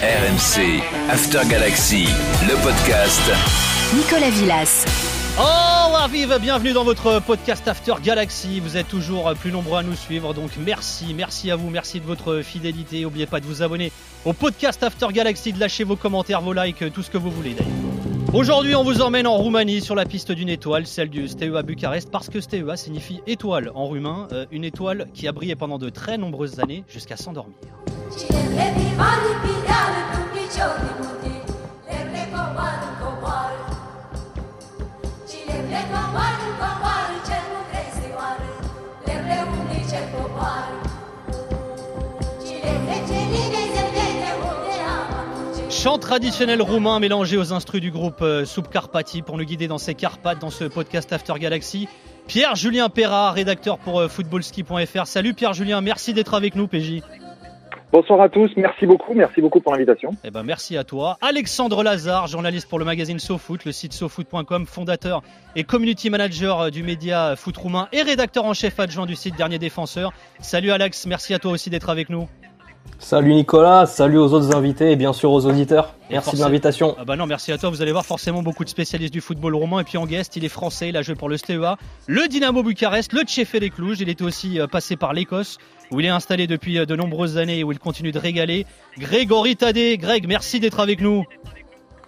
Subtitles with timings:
[0.00, 0.80] RMC
[1.10, 2.04] After Galaxy,
[2.46, 3.20] le podcast.
[3.96, 4.84] Nicolas Villas.
[5.36, 8.60] Oh, la vive, bienvenue dans votre podcast After Galaxy.
[8.60, 12.06] Vous êtes toujours plus nombreux à nous suivre, donc merci, merci à vous, merci de
[12.06, 13.00] votre fidélité.
[13.00, 13.90] N'oubliez pas de vous abonner
[14.24, 17.54] au podcast After Galaxy, de lâcher vos commentaires, vos likes, tout ce que vous voulez
[17.54, 18.17] d'ailleurs.
[18.34, 22.10] Aujourd'hui, on vous emmène en Roumanie sur la piste d'une étoile, celle du Steaua Bucarest,
[22.10, 25.88] parce que Steaua signifie étoile en roumain, euh, une étoile qui a brillé pendant de
[25.88, 27.56] très nombreuses années jusqu'à s'endormir.
[45.78, 49.94] Chant traditionnel roumain mélangé aux instrus du groupe euh, Subcarpati pour nous guider dans ces
[49.94, 51.88] Carpates dans ce podcast After Galaxy.
[52.26, 55.06] Pierre-Julien Perra, rédacteur pour euh, footballski.fr.
[55.06, 57.00] Salut Pierre-Julien, merci d'être avec nous PJ.
[57.92, 60.10] Bonsoir à tous, merci beaucoup, merci beaucoup pour l'invitation.
[60.24, 61.16] Eh ben merci à toi.
[61.20, 65.22] Alexandre Lazare, journaliste pour le magazine SoFoot, le site sofoot.com, fondateur
[65.54, 69.36] et community manager euh, du média Foot Roumain et rédacteur en chef adjoint du site
[69.36, 70.12] Dernier Défenseur.
[70.40, 72.28] Salut Alex, merci à toi aussi d'être avec nous.
[72.98, 75.94] Salut Nicolas, salut aux autres invités et bien sûr aux auditeurs.
[76.10, 76.96] Merci de l'invitation.
[76.98, 77.70] Ah bah non, merci à toi.
[77.70, 79.78] Vous allez voir forcément beaucoup de spécialistes du football roman.
[79.78, 81.78] Et puis en guest, il est français, il a joué pour le Steaua,
[82.08, 84.00] le Dynamo Bucarest, le Tchefé Cluj.
[84.00, 85.58] Il était aussi euh, passé par l'Écosse,
[85.92, 88.66] où il est installé depuis euh, de nombreuses années et où il continue de régaler.
[88.98, 91.24] Grégory Tadé, Greg, merci d'être avec nous.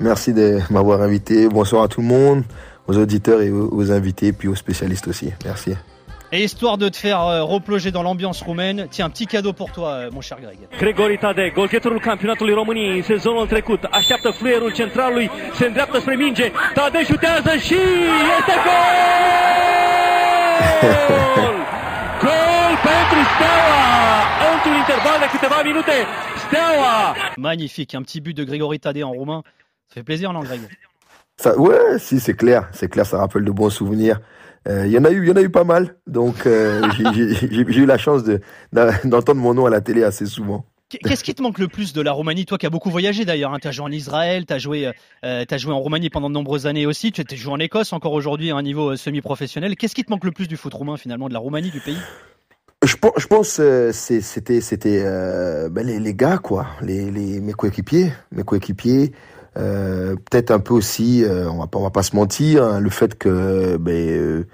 [0.01, 1.49] Merci de m'avoir invité.
[1.49, 2.43] Bonsoir à tout le monde,
[2.89, 5.31] aux auditeurs et aux invités, puis aux spécialistes aussi.
[5.45, 5.75] Merci.
[6.33, 9.73] Et histoire de te faire euh, replonger dans l'ambiance roumaine, tiens, un petit cadeau pour
[9.73, 10.59] toi, euh, mon cher Greg.
[10.79, 16.53] Gregori Tadei, golgetorul campionatului României în sezonul trecut, așteaptă fluierul centralului, se îndreaptă spre minge,
[16.75, 17.75] Tadei șutează și
[18.39, 18.97] este gol!
[22.25, 23.85] Gol pentru Steaua!
[24.55, 25.93] Într-un interval de câteva minute,
[26.47, 27.17] Steaua!
[27.37, 29.43] Magnifique, un petit but de Grégory Tadei en roumain.
[29.89, 30.61] Ça fait plaisir, non, Greg?
[31.37, 34.21] Ça, Ouais, si, c'est clair, c'est clair, ça rappelle de bons souvenirs.
[34.69, 35.97] Euh, il y en a eu, il y en a eu pas mal.
[36.07, 36.83] Donc euh,
[37.15, 38.25] j'ai eu la chance
[38.73, 40.65] d'entendre mon nom à la télé assez souvent.
[40.89, 42.47] Qu'est-ce qui te manque le plus de la Roumanie?
[42.47, 44.91] Toi qui as beaucoup voyagé d'ailleurs, hein, tu as joué en Israël, tu as, joué,
[45.25, 47.93] euh, as joué en Roumanie pendant de nombreuses années aussi, tu as joué en Écosse
[47.93, 49.77] encore aujourd'hui à un niveau semi-professionnel.
[49.77, 51.99] Qu'est-ce qui te manque le plus du foot roumain finalement, de la Roumanie, du pays?
[52.85, 53.61] Je pense, je pense
[53.93, 55.05] c'était c'était
[55.71, 59.13] ben les, les, gars quoi, les, les mes coéquipiers, mes coéquipiers,
[59.57, 62.81] euh, peut-être un peu aussi, euh, on va pas, on va pas se mentir, hein,
[62.81, 64.45] le fait que ben, euh,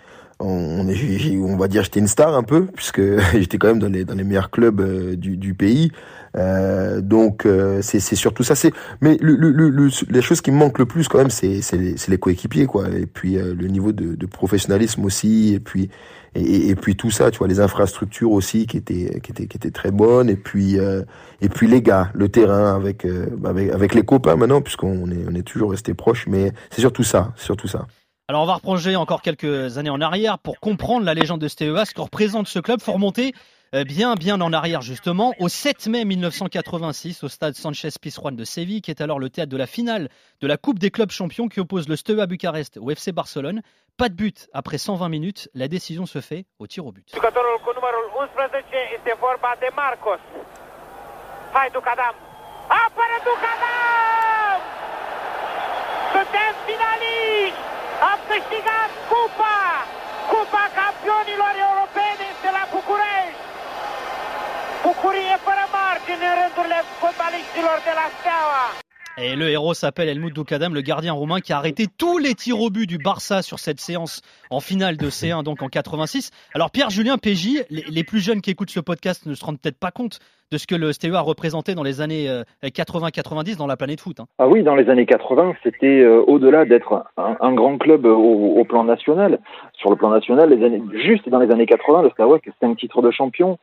[0.41, 3.03] on, est, on va dire j'étais une star un peu puisque
[3.35, 4.83] j'étais quand même dans les dans les meilleurs clubs
[5.15, 5.93] du, du pays.
[6.35, 7.47] donc
[7.83, 8.55] c'est c'est surtout ça.
[8.55, 11.61] C'est mais le, le, le, les choses qui me manquent le plus quand même c'est
[11.63, 15.91] c'est les, les coéquipiers quoi et puis le niveau de, de professionnalisme aussi et puis
[16.37, 19.57] et, et, puis tout ça, tu vois, les infrastructures aussi qui étaient qui étaient qui
[19.57, 21.03] étaient très bonnes et puis euh,
[21.41, 25.25] et puis les gars, le terrain avec euh, avec avec les copains maintenant puisqu'on est
[25.29, 27.87] on est toujours resté proches, mais c'est surtout ça, surtout ça.
[28.29, 31.85] Alors on va replonger encore quelques années en arrière pour comprendre la légende de Steaua,
[31.85, 32.81] ce que représente ce club.
[32.81, 33.35] Faut remonter
[33.75, 38.45] euh, bien, bien en arrière justement, au 7 mai 1986, au stade Sanchez Pizjuan de
[38.45, 40.09] Séville, qui est alors le théâtre de la finale
[40.41, 43.63] de la Coupe des clubs champions qui oppose le Steaua Bucarest au FC Barcelone.
[43.97, 47.13] Pas de but après 120 minutes, la décision se fait au tir au but.
[51.55, 52.15] Hai, Ducadam!
[52.85, 54.59] Apără Ducadam!
[56.13, 57.63] Suntem finaliști!
[58.11, 59.61] Am câștigat cupa!
[60.33, 63.43] Cupa campionilor europene este la București!
[64.87, 68.65] Bucurie fără margine în rândurile fotbaliștilor de la Steaua!
[69.19, 72.61] Et le héros s'appelle Helmut Dukadam, le gardien roumain qui a arrêté tous les tirs
[72.61, 74.21] au but du Barça sur cette séance
[74.51, 76.31] en finale de C1, donc en 86.
[76.53, 79.91] Alors Pierre-Julien PJ, les, plus jeunes qui écoutent ce podcast ne se rendent peut-être pas
[79.91, 80.19] compte
[80.53, 82.29] de ce que le STE a représenté dans les années
[82.63, 84.21] 80-90 euh, dans la planète foot.
[84.21, 84.27] Hein.
[84.39, 88.85] Ah oui, dans les années 80, c'était euh, au-delà d'être un, grand club au, plan
[88.85, 89.41] national.
[89.73, 92.75] Sur le plan national, les années, juste dans les années 80, le Steaua, c'était un
[92.75, 93.59] titre de champion,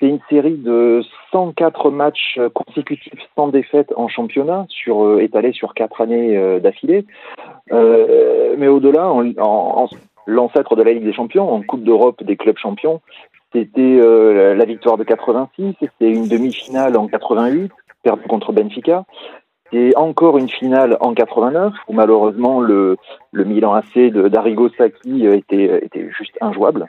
[0.00, 1.02] c'est une série de
[1.32, 7.06] 104 matchs consécutifs sans défaite en championnat, sur, euh, étalés sur quatre années euh, d'affilée.
[7.72, 9.88] Euh, mais au-delà, en, en,
[10.26, 13.00] l'ancêtre de la Ligue des Champions, en Coupe d'Europe des clubs champions,
[13.52, 17.72] c'était la victoire de 86, c'était une demi-finale en 88,
[18.02, 19.04] perdue contre Benfica.
[19.72, 22.96] C'est encore une finale en 89 où malheureusement le,
[23.32, 26.86] le Milan AC d'Arrigo Sacchi était, était juste injouable.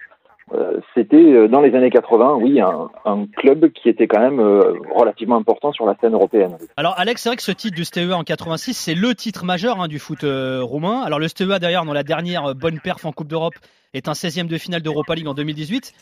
[0.53, 4.39] Euh, c'était euh, dans les années 80, oui, un, un, club qui était quand même
[4.39, 6.57] euh, relativement important sur la scène européenne.
[6.77, 9.81] Alors Alex, c'est vrai que ce titre du STEA en 86, c'est le titre majeur
[9.81, 11.01] hein, du foot roumain.
[11.01, 13.55] Alors le STEA d'ailleurs dans la dernière bonne perf en Coupe d'Europe
[13.94, 15.94] est un 16e de finale d'Europa League en 2018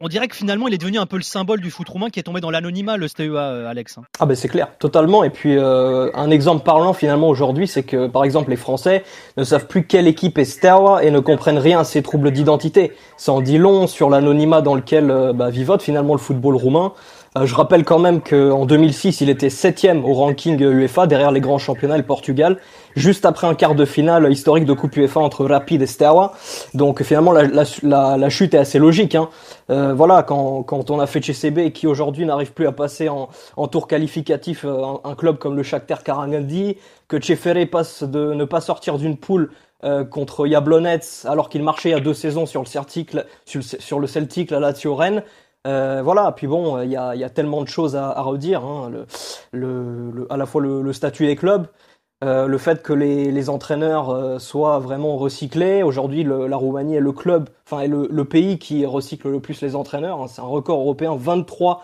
[0.00, 2.20] on dirait que finalement il est devenu un peu le symbole du foot roumain qui
[2.20, 3.98] est tombé dans l'anonymat le STEA euh, Alex.
[3.98, 4.02] Hein.
[4.20, 8.06] Ah ben c'est clair, totalement et puis euh, un exemple parlant finalement aujourd'hui c'est que
[8.06, 9.04] par exemple les Français
[9.36, 12.92] ne savent plus quelle équipe est Steaua et ne comprennent rien à ces troubles d'identité.
[13.16, 16.92] Ça en dit long sur l'anonymat dans lequel euh, bah, vivote finalement le football roumain.
[17.38, 21.40] Euh, je rappelle quand même qu'en 2006, il était septième au ranking UEFA derrière les
[21.40, 22.58] grands championnats et le Portugal,
[22.96, 26.32] juste après un quart de finale historique de Coupe UEFA entre Rapid et Steaua.
[26.74, 27.44] Donc finalement, la,
[27.82, 29.14] la, la, chute est assez logique.
[29.14, 29.28] Hein.
[29.70, 33.08] Euh, voilà, quand, quand on a fait CB et qui aujourd'hui n'arrive plus à passer
[33.08, 36.76] en, en tour qualificatif euh, un, club comme le Shakhtar Karagandhi,
[37.06, 39.50] que Tchefere passe de ne pas sortir d'une poule
[39.84, 43.62] euh, contre Yablonets alors qu'il marchait il y a deux saisons sur le Celtic, sur
[43.62, 45.22] sur le Celtic, la Lazio Rennes.
[45.66, 48.64] Euh, voilà, puis bon, il y a, tellement de choses à, redire.
[48.64, 48.90] Hein.
[49.52, 51.66] Le, le, à la fois le, statut des clubs,
[52.24, 55.82] euh, le fait que les, les entraîneurs euh, soient vraiment recyclés.
[55.82, 59.76] Aujourd'hui, la Roumanie est le club, enfin est le, pays qui recycle le plus les
[59.76, 60.22] entraîneurs.
[60.22, 60.26] Hein.
[60.28, 61.82] C'est un record européen, 23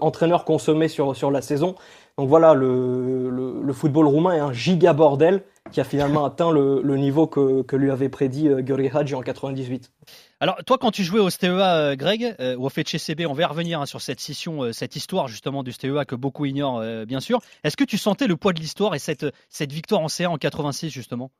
[0.00, 1.74] entraîneurs consommés sur, sur la saison.
[2.18, 3.28] Donc voilà, le,
[3.62, 7.76] le, football roumain est un giga bordel qui a finalement atteint le, niveau que, que,
[7.76, 9.92] lui avait prédit euh, Guri Hadji en 98.
[10.38, 13.46] Alors, toi, quand tu jouais au STEA, euh, Greg, euh, ou au FCB, on va
[13.46, 17.20] revenir hein, sur cette scission, euh, cette histoire justement du STEA que beaucoup ignorent, bien
[17.20, 17.40] sûr.
[17.64, 20.36] Est-ce que tu sentais le poids de l'histoire et cette, cette victoire en CA en
[20.36, 21.30] 86, justement?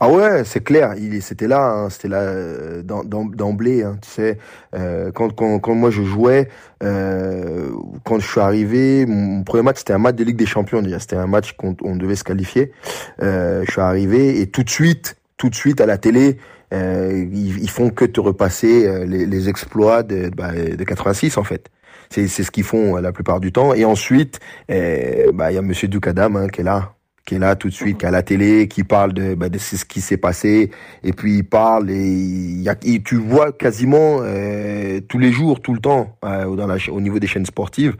[0.00, 3.82] Ah ouais, c'est clair, il c'était là, hein, c'était là d'emblée.
[3.82, 4.38] Hein, tu sais,
[4.72, 6.48] quand, quand, quand moi je jouais,
[6.80, 10.98] quand je suis arrivé, mon, premier match c'était un match de Ligue des Champions déjà,
[10.98, 12.72] c'était un match qu'on on devait se qualifier.
[13.20, 16.38] je suis arrivé et tout de suite, tout de suite à la télé,
[16.72, 21.44] euh, ils, ils, font que te repasser euh, les, exploits de, bah, de 86 en
[21.44, 21.70] fait.
[22.10, 23.74] C'est ce qu'ils font euh, la plupart du temps.
[23.74, 24.40] Et ensuite,
[24.70, 26.94] euh, bah, il y a Monsieur Ducadam hein, qui est là,
[27.26, 29.48] qui est là tout de suite, qui est à la télé, qui parle de, bah,
[29.48, 30.70] de ce qui s'est passé,
[31.02, 35.60] et puis il parle et, il y a, tu vois quasiment euh, tous les jours,
[35.60, 37.96] tout le temps, euh, dans la, au niveau des chaînes sportives.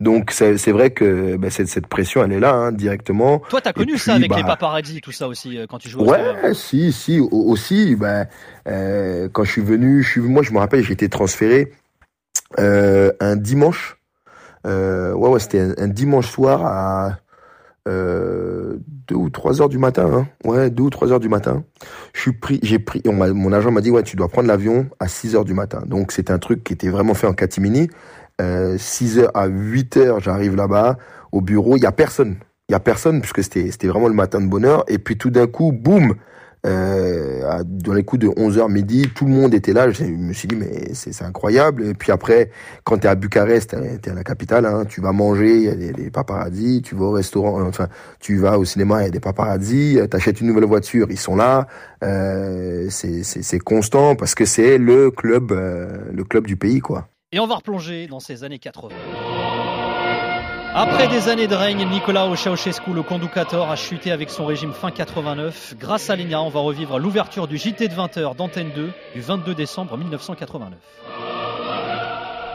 [0.00, 3.40] Donc c'est vrai que bah, cette, cette pression, elle est là hein, directement.
[3.48, 6.08] Toi, t'as connu ça avec les bah, paparazzi, tout ça aussi, euh, quand tu jouais.
[6.08, 7.94] Ouais, si, si, aussi.
[7.94, 8.26] Ben,
[8.66, 11.72] euh, quand je suis venu, je suis, moi, je me rappelle, j'ai été transféré
[12.58, 13.98] euh, un dimanche.
[14.64, 17.18] ouais, ouais, c'était un, un dimanche soir à
[17.86, 18.76] euh,
[19.08, 20.26] deux ou trois heures du matin, hein.
[20.44, 21.64] ouais, deux ou trois heures du matin.
[22.14, 25.08] Je suis pris, j'ai pris, mon agent m'a dit ouais, tu dois prendre l'avion à
[25.08, 25.82] 6 heures du matin.
[25.86, 27.90] Donc c'est un truc qui était vraiment fait en catimini.
[28.40, 30.96] Euh, 6 heures à 8 heures, j'arrive là-bas
[31.30, 32.36] au bureau, il y a personne,
[32.68, 34.84] il y a personne puisque c'était c'était vraiment le matin de bonheur.
[34.88, 36.14] Et puis tout d'un coup, boum,
[36.66, 39.90] euh, dans les coups de 11h midi, tout le monde était là.
[39.90, 41.84] Je me suis dit, mais c'est incroyable.
[41.84, 42.50] Et puis après,
[42.84, 45.62] quand tu es à Bucarest, tu es à la capitale, hein, tu vas manger, il
[45.62, 46.10] y a des, des
[46.82, 47.88] tu vas au restaurant, enfin,
[48.20, 51.18] tu vas au cinéma, il y a des paparazzis, tu achètes une nouvelle voiture, ils
[51.18, 51.66] sont là.
[52.02, 57.08] Euh, c'est constant parce que c'est le club, euh, le club du pays, quoi.
[57.32, 58.94] Et on va replonger dans ces années 80.
[60.76, 64.90] Après des années de règne, Nicolas Ceausescu, le conducateur, a chuté avec son régime fin
[64.90, 65.76] 89.
[65.78, 69.54] Grâce à l'ENIA, on va revivre l'ouverture du JT de 20h d'Antenne 2 du 22
[69.54, 70.76] décembre 1989.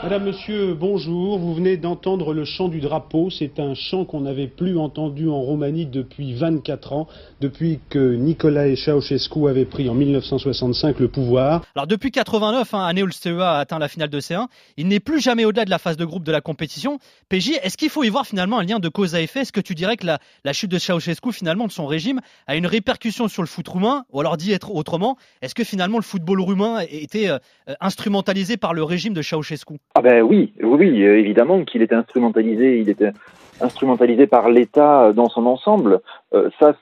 [0.01, 1.37] Madame, Monsieur, bonjour.
[1.39, 3.29] Vous venez d'entendre le chant du drapeau.
[3.29, 7.07] C'est un chant qu'on n'avait plus entendu en Roumanie depuis 24 ans,
[7.41, 11.65] depuis que Nicolae Ceausescu avait pris en 1965 le pouvoir.
[11.75, 15.01] Alors depuis 89, hein, année où le a atteint la finale de C1, il n'est
[15.01, 16.99] plus jamais au-delà de la phase de groupe de la compétition.
[17.27, 19.41] PJ, est-ce qu'il faut y voir finalement un lien de cause à effet?
[19.41, 22.55] Est-ce que tu dirais que la, la, chute de Ceausescu, finalement, de son régime, a
[22.55, 24.05] une répercussion sur le foot roumain?
[24.13, 27.37] Ou alors dit être autrement, est-ce que finalement le football roumain était euh,
[27.81, 29.75] instrumentalisé par le régime de Ceausescu?
[29.95, 33.11] Ah ben oui, oui, euh, évidemment qu'il était instrumentalisé, il était
[33.61, 36.01] instrumentalisé par l'État dans son ensemble.
[36.33, 36.73] Euh, ça,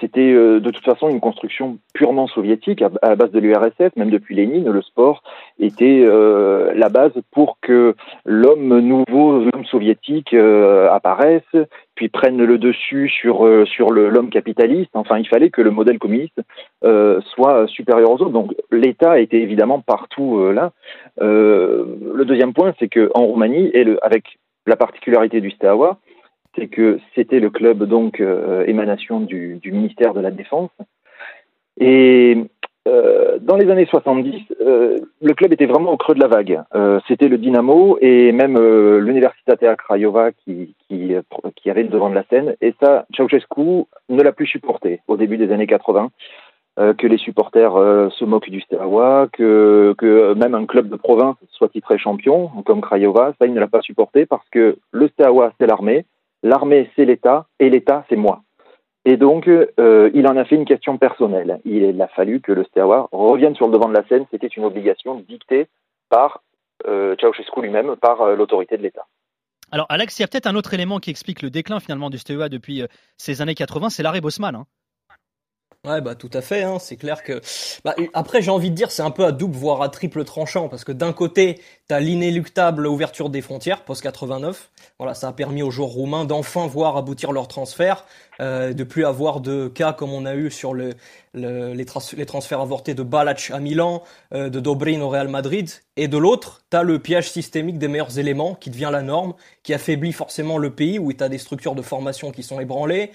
[0.00, 4.10] c'était euh, de toute façon une construction purement soviétique à, la base de l'URSS, même
[4.10, 5.22] depuis Lénine, le sport
[5.58, 11.42] était la base pour que l'homme nouveau, l'homme soviétique apparaisse,
[11.94, 14.90] puis prenne le dessus sur sur l'homme capitaliste.
[14.94, 16.40] Enfin, il fallait que le modèle communiste
[16.82, 18.30] soit supérieur aux autres.
[18.30, 20.72] Donc l'État était évidemment partout là.
[21.20, 24.24] le deuxième point, c'est que en Roumanie, et le, avec
[24.66, 25.98] la particularité du Steaua,
[26.56, 30.70] c'est que c'était le club donc euh, émanation du, ministère de la Défense.
[31.78, 32.36] Et
[32.86, 36.62] euh, dans les années 70, euh, le club était vraiment au creux de la vague.
[37.08, 38.58] C'était le Dynamo et même
[38.98, 41.14] l'Universitatea Craiova qui, qui,
[41.70, 42.54] avait le devant de la scène.
[42.60, 46.10] Et ça, Ceausescu ne l'a plus supporté au début des années 80.
[46.76, 47.72] Euh, que les supporters
[48.18, 52.80] se moquent du Steaua, que, que même un club de province soit titré champion, comme
[52.80, 56.04] Craiova, ça il ne l'a pas supporté parce que le Steaua c'est l'armée,
[56.44, 58.42] l'armée c'est l'État et l'État c'est moi.
[59.06, 61.60] Et donc, euh, il en a fait une question personnelle.
[61.66, 64.24] Il a fallu que le Steaua revienne sur le devant de la scène.
[64.30, 65.66] C'était une obligation dictée
[66.08, 66.42] par
[66.86, 69.06] euh, Ceausescu lui-même, par euh, l'autorité de l'État.
[69.70, 72.18] Alors, Alex, il y a peut-être un autre élément qui explique le déclin finalement du
[72.18, 72.86] Steaua depuis euh,
[73.16, 74.54] ces années 80, c'est l'arrêt Bosman.
[74.54, 74.66] Hein.
[75.84, 76.62] Ouais, bah tout à fait.
[76.62, 76.78] Hein.
[76.78, 77.42] C'est clair que.
[77.84, 80.68] Bah, après, j'ai envie de dire, c'est un peu à double voire à triple tranchant
[80.68, 84.70] parce que d'un côté, t'as l'inéluctable ouverture des frontières post 89.
[84.98, 88.06] Voilà, ça a permis aux joueurs roumains d'enfin voir aboutir leur transfert,
[88.40, 90.94] euh, de plus avoir de cas comme on a eu sur le,
[91.34, 91.84] le, les,
[92.16, 95.68] les, transferts avortés de Balac à Milan, euh, de Dobrin au Real Madrid.
[95.96, 99.74] Et de l'autre, t'as le piège systémique des meilleurs éléments qui devient la norme, qui
[99.74, 103.10] affaiblit forcément le pays où t'as des structures de formation qui sont ébranlées.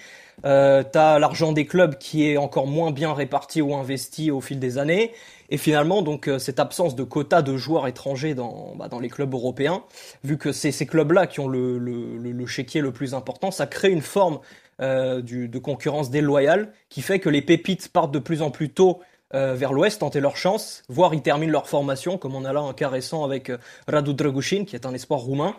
[0.45, 4.59] Euh, t'as l'argent des clubs qui est encore moins bien réparti ou investi au fil
[4.59, 5.11] des années.
[5.49, 9.09] Et finalement, donc euh, cette absence de quotas de joueurs étrangers dans, bah, dans les
[9.09, 9.83] clubs européens,
[10.23, 13.65] vu que c'est ces clubs-là qui ont le, le, le, chéquier le plus important, ça
[13.65, 14.39] crée une forme
[14.81, 18.69] euh, du, de concurrence déloyale qui fait que les pépites partent de plus en plus
[18.69, 19.01] tôt
[19.35, 22.61] euh, vers l'ouest, tenter leur chance, voire ils terminent leur formation, comme on a là
[22.61, 25.55] un cas récent avec euh, Radu Dragushin, qui est un espoir roumain.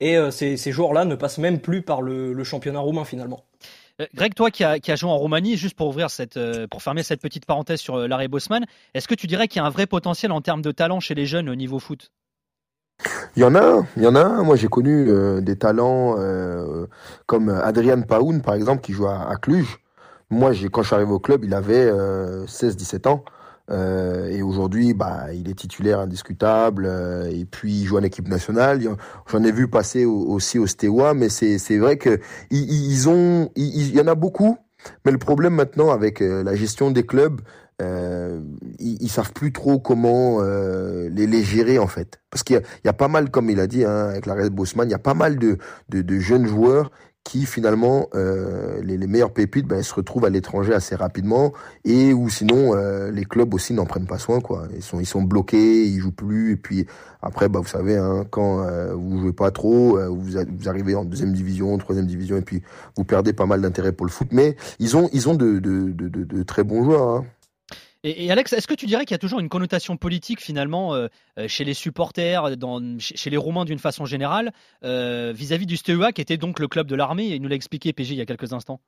[0.00, 3.44] Et euh, ces, ces joueurs-là ne passent même plus par le, le championnat roumain finalement.
[4.00, 7.02] Euh, Greg, toi qui as, joué en Roumanie, juste pour ouvrir cette, euh, pour fermer
[7.02, 9.70] cette petite parenthèse sur euh, l'arrêt Bosman, est-ce que tu dirais qu'il y a un
[9.70, 12.10] vrai potentiel en termes de talent chez les jeunes au niveau foot?
[13.36, 14.42] Il y en a il y en a.
[14.42, 15.10] Moi, j'ai connu
[15.42, 16.16] des talents
[17.26, 19.80] comme Adrian Paoun, par exemple, qui joue à, Cluj.
[20.30, 23.24] Moi, quand je suis arrivé au club, il avait euh, 16-17 ans.
[23.70, 26.86] Euh, et aujourd'hui, bah, il est titulaire indiscutable.
[26.86, 28.80] Euh, et puis, il joue en équipe nationale.
[29.26, 33.94] J'en ai vu passer au, aussi au Steaua, mais c'est, vrai que ils, ont, il,
[33.94, 34.58] y en a beaucoup.
[35.04, 37.40] Mais le problème maintenant avec euh, la gestion des clubs,
[37.80, 42.20] ils, ils savent plus trop comment les, les gérer en fait.
[42.30, 44.86] Parce qu'il y, a pas mal, comme il a dit hein, avec la Red Bosman,
[44.86, 46.92] il y a pas mal de, de jeunes joueurs
[47.24, 51.52] qui finalement euh, les, les, meilleurs pépites ben, se retrouvent à l'étranger assez rapidement.
[51.84, 54.64] Et ou sinon euh, les clubs aussi n'en prennent pas soin quoi.
[54.74, 56.52] Ils sont ils sont bloqués ils jouent plus.
[56.52, 56.86] Et puis
[57.22, 60.94] après bah vous savez hein, quand euh, vous jouez pas trop euh, vous, vous arrivez
[60.94, 62.62] en deuxième division troisième division et puis
[62.96, 64.28] vous perdez pas mal d'intérêt pour le foot.
[64.32, 67.24] Mais ils ont ils ont de, de, de très bons joueurs hein.
[68.04, 71.08] Et, Alex, est-ce que tu dirais qu'il y a toujours une connotation politique finalement euh,
[71.46, 72.48] chez les supporters,
[72.98, 74.52] chez les Roumains d'une façon générale,
[74.84, 77.54] euh, vis-à-vis -vis du Steaua qui était donc le club de l'armée et nous l'a
[77.54, 78.80] expliqué PJ il y a quelques instants?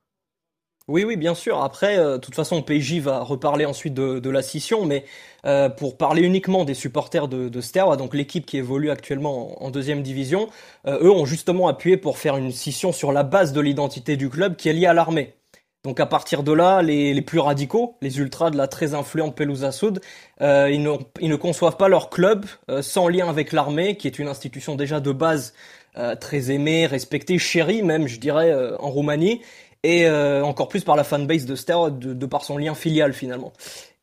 [0.87, 1.63] Oui, oui, bien sûr.
[1.63, 5.03] Après, euh, de toute façon, PJ va reparler ensuite de, la scission, mais
[5.47, 10.03] euh, pour parler uniquement des supporters de, de donc l'équipe qui évolue actuellement en, deuxième
[10.03, 10.47] division,
[10.85, 14.29] euh, eux ont justement appuyé pour faire une scission sur la base de l'identité du
[14.29, 15.33] club qui est liée à l'armée.
[15.85, 19.35] Donc à partir de là, les, les, plus radicaux, les ultras de la très influente
[19.35, 20.01] Pelousa Soud,
[20.41, 20.85] euh, ils,
[21.21, 24.75] ils, ne conçoivent pas leur club euh, sans lien avec l'armée, qui est une institution
[24.75, 25.53] déjà de base
[25.97, 29.41] euh, très aimée, respectée, chérie même, je dirais, euh, en Roumanie,
[29.83, 33.13] et euh, encore plus par la fanbase de Ster, de, de, par son lien filial
[33.13, 33.53] finalement.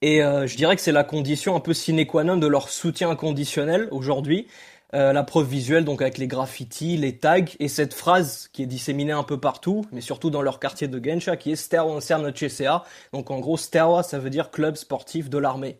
[0.00, 3.10] Et je dirais que c'est la condition un peu sine qua non de leur soutien
[3.10, 4.48] inconditionnel aujourd'hui.
[4.94, 8.66] Euh, la preuve visuelle, donc avec les graffitis, les tags, et cette phrase qui est
[8.66, 12.84] disséminée un peu partout, mais surtout dans leur quartier de Gensha, qui est Serno CCA.
[13.14, 15.78] Donc en gros, Steaua, ça veut dire club sportif de l'armée.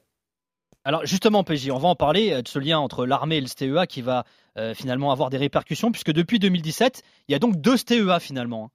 [0.85, 3.87] Alors justement, PJ, on va en parler de ce lien entre l'armée et le STEA
[3.87, 4.25] qui va
[4.59, 8.71] euh, finalement avoir des répercussions, puisque depuis 2017, il y a donc deux STEA finalement.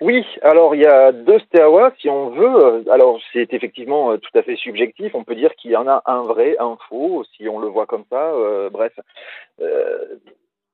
[0.00, 2.84] Oui, alors il y a deux Steaua, si on veut.
[2.90, 5.14] Alors c'est effectivement tout à fait subjectif.
[5.14, 7.84] On peut dire qu'il y en a un vrai, un faux, si on le voit
[7.84, 8.32] comme ça.
[8.32, 8.98] Euh, bref,
[9.60, 10.16] euh,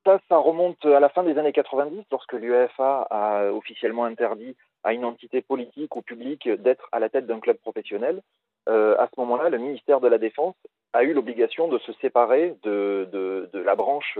[0.04, 4.54] ça, ça remonte à la fin des années 90, lorsque l'UEFA a officiellement interdit
[4.84, 8.22] à une entité politique ou publique d'être à la tête d'un club professionnel.
[8.68, 10.54] Euh, à ce moment-là, le ministère de la Défense
[10.92, 14.16] a eu l'obligation de se séparer de, la branche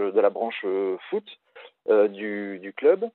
[1.09, 1.25] foot
[2.09, 3.09] du club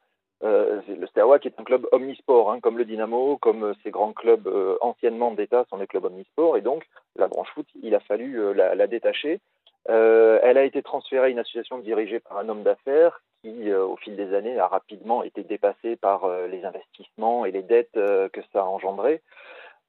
[0.44, 4.48] euh, le Steaua est un club omnisport, hein, comme le Dynamo, comme ces grands clubs
[4.48, 6.84] euh, anciennement d'État sont des clubs omnisports, et donc
[7.16, 9.40] la branche foot, il a fallu euh, la, détacher.
[9.88, 13.84] Euh, elle a été transférée à une association dirigée par un homme d'affaires qui, euh,
[13.84, 18.40] au fil des années, a rapidement été dépassé par les investissements et les dettes que
[18.52, 19.20] ça a engendré.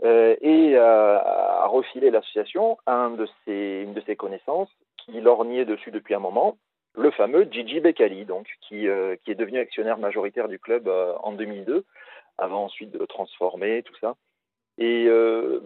[0.03, 6.57] et a refilé l'association à une de ses connaissances qui lorgnait dessus depuis un moment,
[6.95, 11.13] le fameux Gigi Beccali, donc, qui, euh, qui est devenu actionnaire majoritaire du club euh,
[11.23, 11.85] en 2002,
[12.37, 14.15] avant ensuite de le transformer, tout ça.
[14.77, 15.59] Et euh,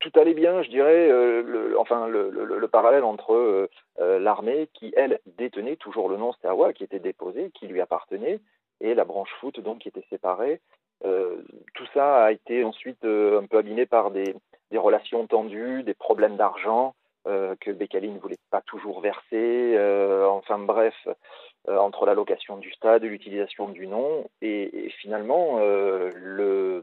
[0.00, 1.08] tout allait bien, je dirais.
[1.08, 6.84] le, enfin, le, le, parallèle entre l'armée qui, elle, détenait toujours le nom Steaua, qui
[6.84, 8.40] était déposé, qui lui appartenait,
[8.80, 10.60] et la branche foot, donc, qui était séparée.
[11.02, 14.34] tout ça a été ensuite un peu abîmé par des
[14.72, 16.94] relations tendues, des problèmes d'argent.
[17.26, 20.94] Euh, que Bécali ne voulait pas toujours verser, euh, enfin bref,
[21.68, 26.82] euh, entre la location du stade, l'utilisation du nom, et, finalement le,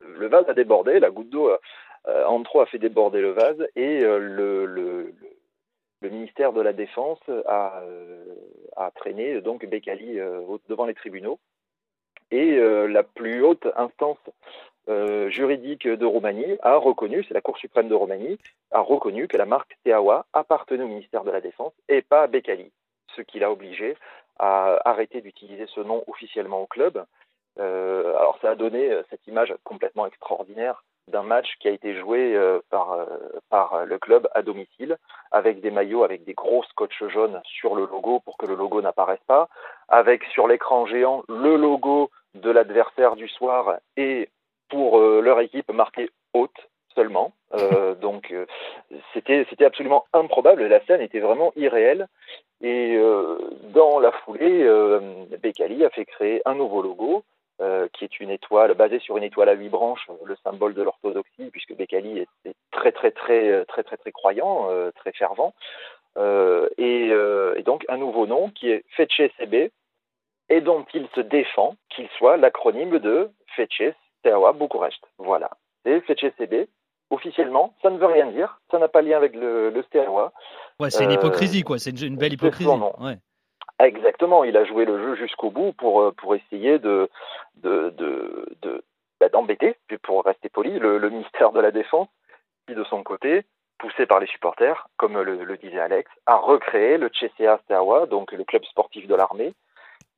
[0.00, 1.50] vase a débordé, la goutte d'eau
[2.04, 5.14] en trop a fait déborder le vase, et le,
[6.02, 7.80] ministère de la Défense a,
[8.96, 11.38] traîné donc devant les tribunaux.
[12.30, 14.18] Et la plus haute instance
[14.88, 18.38] euh, juridique de Roumanie a reconnu, c'est la Cour suprême de Roumanie,
[18.72, 22.26] a reconnu que la marque Teawa appartenait au ministère de la Défense et pas à
[22.26, 22.72] Bekali,
[23.14, 23.96] ce qui l'a obligé
[24.40, 27.04] à arrêter d'utiliser ce nom officiellement au club.
[27.60, 31.96] Euh, alors ça a donné euh, cette image complètement extraordinaire d'un match qui a été
[31.96, 32.38] joué
[32.70, 32.96] par,
[33.50, 34.98] par le club à domicile,
[35.32, 38.80] avec des maillots avec des gros scotch jaunes sur le logo pour que le logo
[38.80, 39.48] n'apparaisse pas,
[39.88, 44.28] avec sur l'écran géant le logo de l'adversaire du soir et
[44.72, 47.32] pour euh, leur équipe marquée haute seulement.
[47.52, 48.46] Euh, donc euh,
[49.12, 50.66] c'était c'était absolument improbable.
[50.66, 52.08] La scène était vraiment irréelle.
[52.64, 52.96] Et
[53.74, 54.64] dans la foulée,
[55.42, 57.24] Bekali a fait créer un nouveau logo
[57.92, 61.50] qui est une étoile basée sur une étoile à huit branches, le symbole de l'orthodoxie,
[61.50, 65.54] puisque Bekali est très très très très très très croyant, très fervent.
[66.16, 69.72] Et, et, donc un nouveau nom qui est Fetche CB
[70.48, 75.00] et dont il se défend qu'il soit l'acronyme de Fetches Steaua Bucurest.
[75.18, 75.50] Voilà.
[75.84, 76.68] C'est FCCB.
[77.10, 78.60] Officiellement, ça ne veut rien dire.
[78.70, 79.84] Ça n'a pas lien avec le, le.
[80.80, 81.78] Ouais, c'est une euh, hypocrisie, quoi.
[81.78, 82.70] C'est une, belle hypocrisie.
[83.00, 83.18] Ouais.
[83.80, 84.44] Exactement.
[84.44, 87.10] Il a joué le jeu jusqu'au bout pour, euh, pour essayer de,
[87.56, 88.84] de, de, de
[89.20, 92.08] bah, d'embêter, pour rester poli, le, ministère de la Défense,
[92.66, 93.44] qui de son côté,
[93.78, 98.32] poussé par les supporters, comme le, le disait Alex, a recréé le CCA Steaua, donc
[98.32, 99.52] le club sportif de l'armée,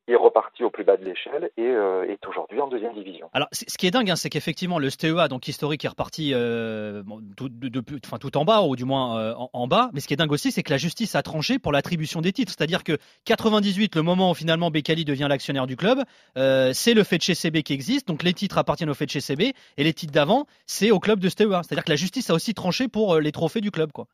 [0.07, 3.29] est reparti au plus bas de l'échelle et euh, est aujourd'hui en deuxième division.
[3.33, 7.01] Alors, ce qui est dingue, hein, c'est qu'effectivement, le STEA, donc historique, est reparti euh,
[7.35, 9.89] tout, de, enfin, tout en bas, ou du moins euh, en, bas.
[9.93, 12.31] Mais ce qui est dingue aussi, c'est que la justice a tranché pour l'attribution des
[12.31, 12.53] titres.
[12.55, 15.99] C'est-à-dire que 98, le moment où finalement Bekali devient l'actionnaire du club,
[16.35, 18.07] c'est le fait de chez CB qui existe.
[18.07, 20.99] Donc les titres appartiennent au fait de chez CB et les titres d'avant, c'est au
[20.99, 21.63] club de STEA.
[21.63, 23.91] C'est-à-dire que la justice a aussi tranché pour les trophées du club.
[23.91, 24.05] quoi.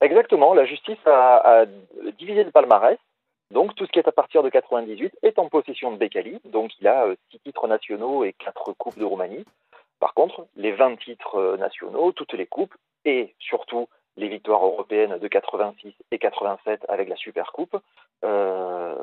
[0.00, 1.66] Exactement, la justice a, a
[2.18, 2.98] divisé le palmarès
[3.50, 6.38] donc tout ce qui est à partir de 98 est en possession de Bekali.
[6.44, 9.44] Donc il a euh, six titres nationaux et quatre coupes de Roumanie.
[10.00, 15.18] Par contre, les 20 titres euh, nationaux, toutes les coupes et surtout les victoires européennes
[15.18, 17.76] de 86 et 87 avec la Supercoupe
[18.24, 18.94] euh,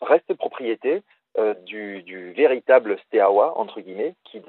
[0.00, 1.02] restent propriété
[1.38, 4.40] euh, du, véritable Steaua, entre guillemets, qui,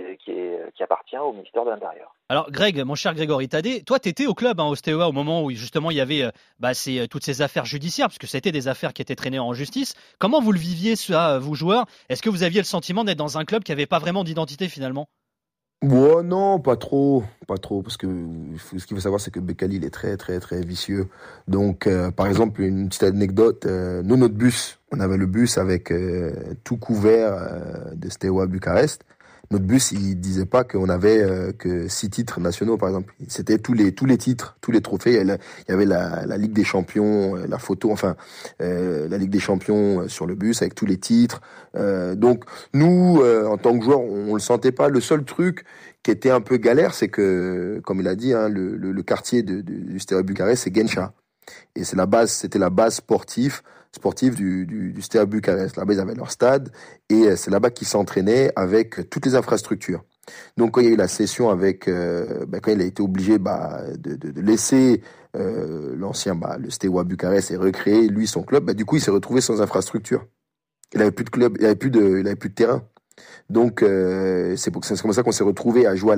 [0.80, 2.16] appartient au ministère de l'Intérieur.
[2.28, 5.12] Alors Greg, mon cher Grégory Tadé, toi tu étais au club hein, au Steaua au
[5.12, 8.26] moment où justement il y avait euh, bah, euh, toutes ces affaires judiciaires, parce que
[8.26, 9.94] c'était des affaires qui étaient traînées en justice.
[10.18, 13.38] Comment vous le viviez, ça, vous joueurs Est-ce que vous aviez le sentiment d'être dans
[13.38, 15.08] un club qui n'avait pas vraiment d'identité finalement?
[15.84, 18.06] Ouais, non, pas trop, pas trop, parce que
[18.78, 21.08] ce qu'il faut savoir, c'est que Bekali, est très, très, très vicieux.
[21.48, 25.58] Donc, euh, par exemple, une petite anecdote, euh, nous, notre bus, on avait le bus
[25.58, 27.36] avec euh, tout couvert
[27.96, 29.04] de Steaua Bucarest
[29.52, 33.14] notre bus, il disait pas qu'on avait euh, que six titres nationaux, par exemple.
[33.28, 35.22] C'était tous les tous les titres, tous les trophées.
[35.22, 35.38] Il
[35.70, 38.16] y avait la, Ligue des Champions, euh, la photo, enfin
[38.62, 41.42] euh, la Ligue des Champions sur le bus avec tous les titres.
[41.76, 44.90] donc nous, en tant que joueurs, on, le sentait pas.
[44.90, 45.66] Le seul truc
[46.04, 49.44] qui était un peu galère, c'est que, comme il a dit, hein, le, le, quartier
[49.44, 51.14] de, de, du Stéréo Bucarest, c'est Gensha.
[51.76, 53.62] Et c'est la base, c'était la base sportive
[53.94, 55.78] sportive du, du, du Steaua Bucarest.
[55.78, 56.72] Là-bas, ils avaient leur stade
[57.10, 60.04] et euh, c'est là-bas qu'ils s'entraînaient avec toutes les infrastructures.
[60.58, 63.02] Donc, quand il y a eu la session avec, euh, bah, quand il a été
[63.02, 65.02] obligé bah, de, de, de laisser
[65.36, 69.02] euh, l'ancien, bah, le Steaua Bucarest et recréer lui son club, bah, du coup, il
[69.02, 70.26] s'est retrouvé sans infrastructure.
[70.94, 72.84] Il avait plus de club, il avait plus de, plus de terrain.
[73.50, 76.16] Donc, euh, c'est comme ça qu'on s'est retrouvé à jouer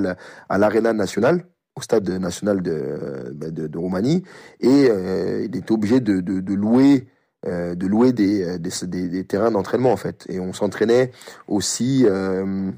[0.48, 4.22] à l'Arena nationale au stade national de, bah, de, de Roumanie
[4.60, 7.08] et euh, il était obligé de louer
[7.46, 10.24] euh, de louer des, des, des, terrains d'entraînement en fait.
[10.28, 11.10] Et on s'entraînait
[11.46, 12.70] aussi euh,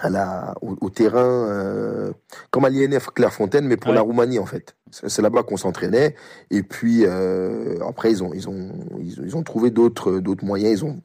[0.00, 2.12] à la, au, terrain euh,
[2.50, 4.74] comme à l'INF Clairefontaine, mais pour la Roumanie en fait.
[4.90, 6.16] C'est là-bas qu'on s'entraînait.
[6.50, 10.80] Et puis après ils ont ils ont ils, ont trouvé d'autres d'autres moyens.
[10.80, 11.00] Ils ont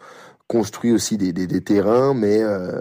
[0.48, 2.80] construit aussi des, des, des terrains, mais euh,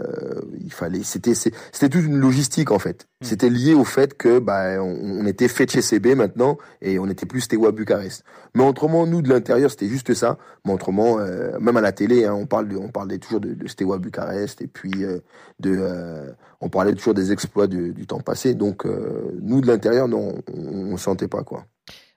[0.61, 3.09] il fallait, c'était, c'était toute une logistique en fait.
[3.21, 3.25] Hmm.
[3.27, 7.09] C'était lié au fait que bah on, on était fait chez CB maintenant et on
[7.09, 8.23] était plus Steaua Bucarest.
[8.55, 10.39] Mais autrement, nous de l'intérieur, c'était juste ça.
[10.65, 13.55] Mais autrement, euh, même à la télé, hein, on parle, de, on parlait toujours de,
[13.55, 15.19] de Steaua Bucarest et puis euh,
[15.59, 18.55] de, euh, on parlait toujours des exploits du, du temps passé.
[18.55, 21.67] Donc nous de l'intérieur, non, on, on sentait pas quoi.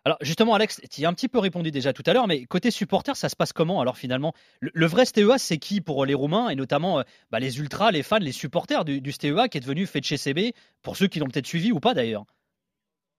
[0.09, 2.71] Alors justement, Alex, tu as un petit peu répondu déjà tout à l'heure, mais côté
[2.71, 4.33] supporter, ça se passe comment alors finalement?
[4.59, 8.01] Le, vrai STEA, c'est qui pour les Roumains et notamment euh, bah, les ultras, les
[8.01, 11.45] fans, les supporters du, du qui est devenu chez CB, pour ceux qui l'ont peut-être
[11.45, 12.25] suivi ou pas d'ailleurs?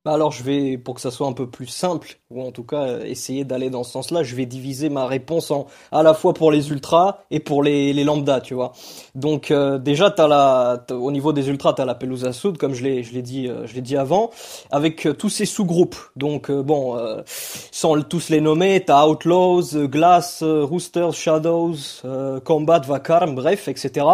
[0.02, 2.62] Bah alors je vais, pour que ça soit un peu plus simple, ou en tout
[2.62, 6.14] cas euh, essayer d'aller dans ce sens-là, je vais diviser ma réponse en à la
[6.14, 8.72] fois pour les ultras et pour les, les lambda, tu vois.
[9.14, 12.82] Donc euh, déjà t'as la, au niveau des ultras t'as la Pelusa Sud, comme je
[12.82, 14.30] l'ai dit euh, je l'ai dit avant,
[14.70, 15.96] avec tous ces sous-groupes.
[16.16, 21.76] Donc bon, sans tous les nommer, t'as Outlaws, Glass, Roosters, Shadows,
[22.44, 24.06] Combat, Vacarme, bref, etc.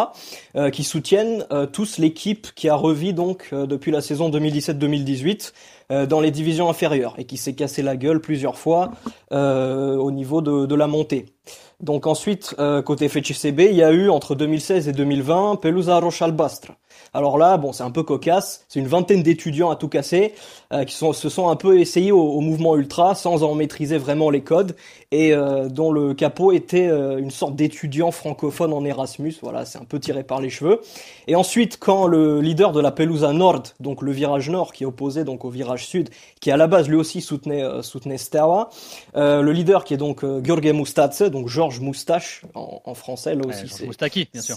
[0.72, 5.52] qui soutiennent tous l'équipe qui a revu donc depuis la saison 2017-2018
[5.85, 8.90] euh, dans les divisions inférieures et qui s'est cassé la gueule plusieurs fois
[9.32, 11.26] euh, au niveau de, la montée.
[11.80, 16.72] Donc ensuite, euh, côté FCB, il y a eu entre 2016 et 2020 Pelusa Rochalbastre.
[17.16, 18.66] Alors là, bon, c'est un peu cocasse.
[18.68, 20.34] C'est une vingtaine d'étudiants à tout casser
[20.70, 24.28] euh, qui sont, se sont un peu essayés au, mouvement ultra sans en maîtriser vraiment
[24.28, 24.76] les codes
[25.12, 29.34] et euh, dont le capot était euh, une sorte d'étudiant francophone en Erasmus.
[29.40, 30.82] Voilà, c'est un peu tiré par les cheveux.
[31.26, 34.86] Et ensuite, quand le leader de la Pelusa Nord, donc le virage nord qui est
[34.86, 36.10] opposé donc au virage sud,
[36.42, 38.68] qui à la base lui aussi soutenait soutenait Steaua,
[39.14, 43.68] le leader qui est donc Gheorghe Mustache, donc Georges Moustache en, français là aussi.
[43.68, 44.56] c'est Moustaki, bien sûr.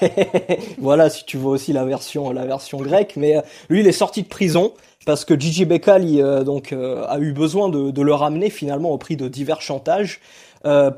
[0.78, 3.14] voilà, si tu vois aussi la version, la version grecque.
[3.16, 4.72] Mais euh, lui, il est sorti de prison
[5.06, 8.90] parce que Gigi Becali euh, donc euh, a eu besoin de, de, le ramener finalement
[8.90, 10.20] au prix de divers chantages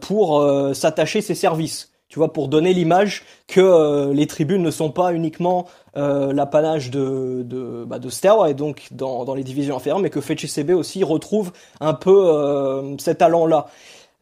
[0.02, 1.90] pour s'attacher ses services.
[2.10, 7.86] Tu vois, pour donner l'image que les tribunes ne sont pas uniquement l'apanage de de,
[7.86, 8.10] bah, de
[8.46, 13.18] et donc dans, dans les divisions inférieures, mais que FCB aussi retrouve un peu cet
[13.18, 13.68] talent-là.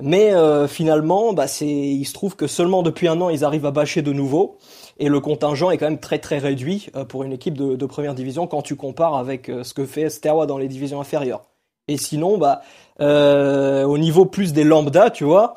[0.05, 3.67] Mais euh, finalement, bah, c'est, il se trouve que seulement depuis un an, ils arrivent
[3.67, 4.59] à bâcher de nouveau.
[4.99, 7.87] Et le contingent est quand même très très réduit euh, pour une équipe de, de,
[7.87, 11.43] première division quand tu compares avec euh, ce que fait Steaua dans les divisions inférieures.
[11.87, 12.63] Et sinon, bah,
[12.99, 15.55] au niveau plus des lambda, tu vois,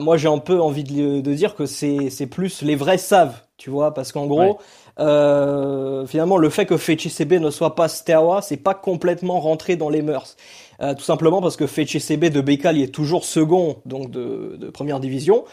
[0.00, 3.36] moi j'ai un peu envie de, de dire que c'est, c'est plus les vrais savent,
[3.58, 4.58] tu vois, parce qu'en gros,
[4.96, 10.00] finalement, le fait que FCB ne soit pas Steaua, c'est pas complètement rentré dans les
[10.00, 10.36] mœurs.
[10.80, 15.44] Euh, tout simplement parce que FCB de Bekal est toujours second donc de, première division.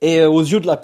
[0.00, 0.76] Et euh, aux yeux bah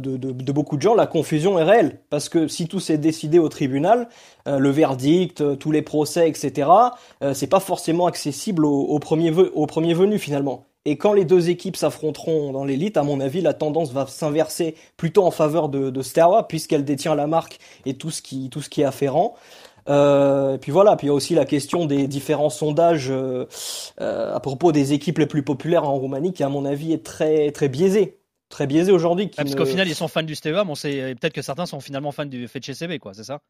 [0.00, 2.00] de, beaucoup de gens, la confusion est réelle.
[2.10, 4.08] Parce que si tout s'est décidé au tribunal,
[4.48, 6.68] euh, le verdict, tous les procès, etc.,
[7.34, 10.66] c'est pas forcément accessible au, premier, au premier venu finalement.
[10.84, 14.74] Et quand les deux équipes s'affronteront dans l'élite, à mon avis, la tendance va s'inverser
[14.96, 18.68] plutôt en faveur de, de puisqu'elle détient la marque et tout ce qui, tout ce
[18.68, 19.34] qui est afférent.
[19.88, 23.46] Euh, et puis voilà, puis il y a aussi la question des différents sondages euh,
[24.00, 27.04] euh, à propos des équipes les plus populaires en Roumanie, qui à mon avis est
[27.04, 28.18] très très biaisé,
[28.48, 29.28] très biaisé aujourd'hui.
[29.34, 32.12] parce qu'au final ils sont fans du Steva, mais sait peut-être que certains sont finalement
[32.12, 33.40] fans du FCB, quoi, c'est ça?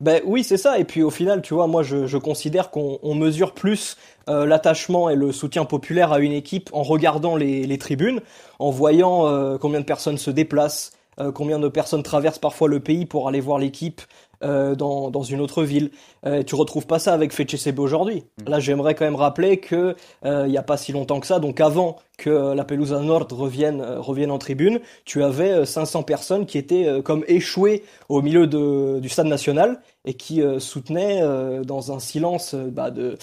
[0.00, 0.78] Ben oui, c'est ça.
[0.78, 3.98] Et puis au final, tu vois, moi je, je considère qu'on mesure plus
[4.30, 8.20] euh, l'attachement et le soutien populaire à une équipe en regardant les, les tribunes,
[8.58, 12.80] en voyant euh, combien de personnes se déplacent, euh, combien de personnes traversent parfois le
[12.80, 14.00] pays pour aller voir l'équipe,
[14.42, 15.90] euh, dans, dans, une autre ville.
[16.24, 18.24] Euh, tu retrouves pas ça avec FCB aujourd'hui.
[18.38, 18.48] Mm.
[18.48, 21.38] Là, j'aimerais quand même rappeler que euh, il y a pas si longtemps que ça,
[21.38, 26.46] donc avant que la Pelusa Nord revienne euh, revienne en tribune, tu avais 500 personnes
[26.46, 31.22] qui étaient comme échouées au milieu de, du stade national et qui soutenaient
[31.64, 33.16] dans un silence bah, de,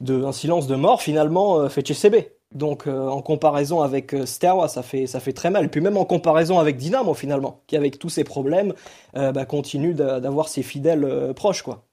[0.00, 2.14] de un silence de mort finalement FCB.
[2.54, 5.64] Donc euh, en comparaison avec euh, Steaua, ça fait ça fait très mal.
[5.64, 8.74] Et puis même en comparaison avec Dynamo finalement, qui avec tous ses problèmes
[9.16, 11.84] euh, bah, continue d'avoir ses fidèles proches quoi.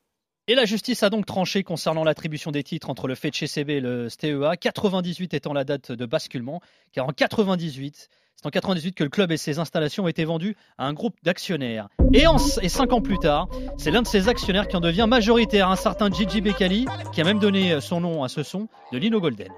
[0.47, 4.09] Et la justice a donc tranché concernant l'attribution des titres entre le FCB et le
[4.09, 9.09] STEA, 98 étant la date de basculement, car en 98, c'est en 98 que le
[9.11, 11.89] club et ses installations ont été vendus à un groupe d'actionnaires.
[12.11, 12.23] Et,
[12.61, 13.47] et cinq ans plus tard,
[13.77, 17.23] c'est l'un de ces actionnaires qui en devient majoritaire, un certain Gigi Becali, qui a
[17.23, 19.51] même donné son nom à ce son de Lino Golden.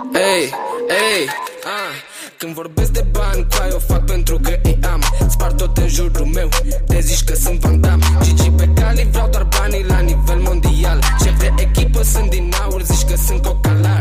[0.00, 0.48] Hey,
[0.88, 1.28] hey,
[1.64, 1.92] ah
[2.36, 6.26] Când vorbesc de bani, cu o fac pentru că îi am Spar tot în jurul
[6.26, 6.48] meu,
[6.86, 11.38] te zici că sunt Van Gigi pe cali, vreau doar banii la nivel mondial Șef
[11.38, 13.98] de echipă sunt din aur, zici că sunt cocalar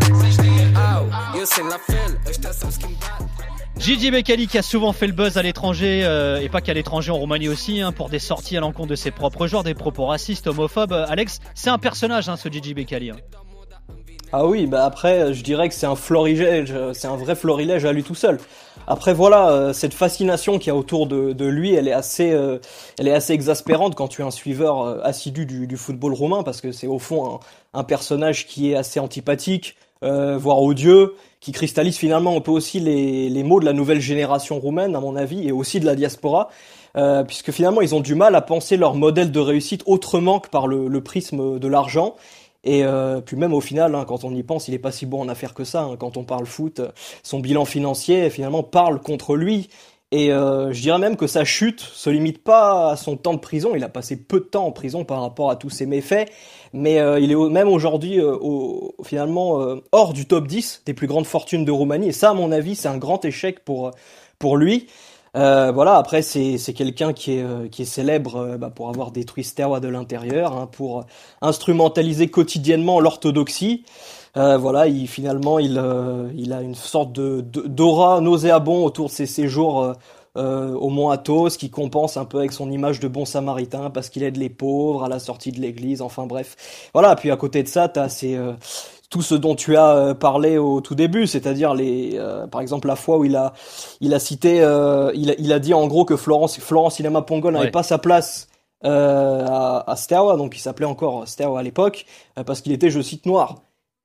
[0.96, 3.30] Au, eu sunt la fel, ăștia s-au schimbat
[3.78, 7.12] Gigi Becali qui a souvent fait le buzz à l'étranger euh, et pas qu'à l'étranger
[7.12, 10.06] en Roumanie aussi hein, pour des sorties à l'encontre de ses propres joueurs, des propos
[10.06, 11.06] racistes, homophobes.
[11.08, 13.12] Alex, c'est un personnage hein, ce Gigi Becali.
[13.12, 13.39] Hein.
[14.32, 17.92] Ah oui, bah après, je dirais que c'est un florilège, c'est un vrai florilège à
[17.92, 18.38] lui tout seul.
[18.86, 22.32] Après voilà, euh, cette fascination qu'il y a autour de, de, lui, elle est assez,
[22.32, 22.60] euh,
[23.00, 26.44] elle est assez exaspérante quand tu es un suiveur euh, assidu du, du football roumain,
[26.44, 27.40] parce que c'est au fond
[27.74, 32.80] un, un, personnage qui est assez antipathique, voire odieux, qui cristallise finalement un peu aussi
[32.80, 35.96] les, les mots de la nouvelle génération roumaine, à mon avis, et aussi de la
[35.96, 36.50] diaspora.
[36.98, 40.50] Euh, puisque finalement ils ont du mal à penser leur modèle de réussite autrement que
[40.50, 42.16] par le, le prisme de l'argent.
[42.64, 45.06] Et euh, puis même au final, hein, quand on y pense, il est pas si
[45.06, 45.84] bon en affaires que ça.
[45.84, 45.96] Hein.
[45.98, 46.82] Quand on parle foot,
[47.24, 49.70] son bilan financier finalement parle contre lui.
[50.12, 53.40] Et euh, je dirais même que sa chute se limite pas à son temps de
[53.40, 53.74] prison.
[53.76, 56.32] Il a passé peu de temps en prison par rapport à tous ses méfaits,
[56.74, 58.36] mais euh, il est même aujourd'hui euh,
[59.04, 62.08] finalement euh, hors du top 10 des plus grandes fortunes de Roumanie.
[62.08, 63.92] Et ça, à mon avis, c'est un grand échec pour
[64.40, 64.88] pour lui.
[65.36, 69.12] Euh, voilà, après c'est quelqu'un qui est euh, qui est célèbre euh, bah, pour avoir
[69.12, 71.06] détruit Steaua de l'intérieur, hein, pour
[71.42, 73.84] instrumentaliser quotidiennement l'orthodoxie.
[74.36, 75.82] voilà, il finalement il
[76.36, 79.94] il a une sorte de d'aura nauséabond autour de ses séjours
[80.36, 84.24] au Mont Athos, qui compense un peu avec son image de bon samaritain parce qu'il
[84.24, 86.02] aide les pauvres à la sortie de l'église.
[86.02, 86.56] Enfin bref,
[86.94, 87.16] voilà.
[87.16, 88.38] Puis à côté de ça, t'as ces
[89.10, 92.88] tout ce dont tu as euh, parlé au tout début, c'est-à-dire les, euh, par exemple
[92.88, 93.54] la fois où il a,
[94.02, 97.24] il a cité, euh, il, a, il, a, dit en gros que Florence, Florence Ilema
[97.24, 98.48] Pongo n'avait pas sa place
[98.86, 102.06] euh, à, à donc il s'appelait encore Steaua à l'époque,
[102.46, 103.62] parce qu'il était, je cite, noir.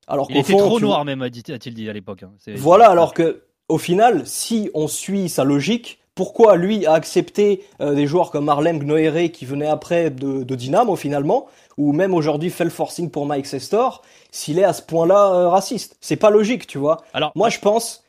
[0.06, 2.22] Alors il était fond, trop noir même, a-t-il dit à l'époque.
[2.22, 2.32] Hein.
[2.56, 8.06] Voilà, alors que au final, si on suit sa logique, pourquoi lui a accepté des
[8.06, 12.64] joueurs comme Harlem Gnoere qui venait après de, de Dynamo finalement, ou même aujourd'hui fait
[12.64, 15.96] le forcing pour Mike Sestor, s'il est à ce point-là euh, raciste.
[16.00, 16.98] C'est pas logique, tu vois.
[17.12, 18.04] Alors, moi, je pense.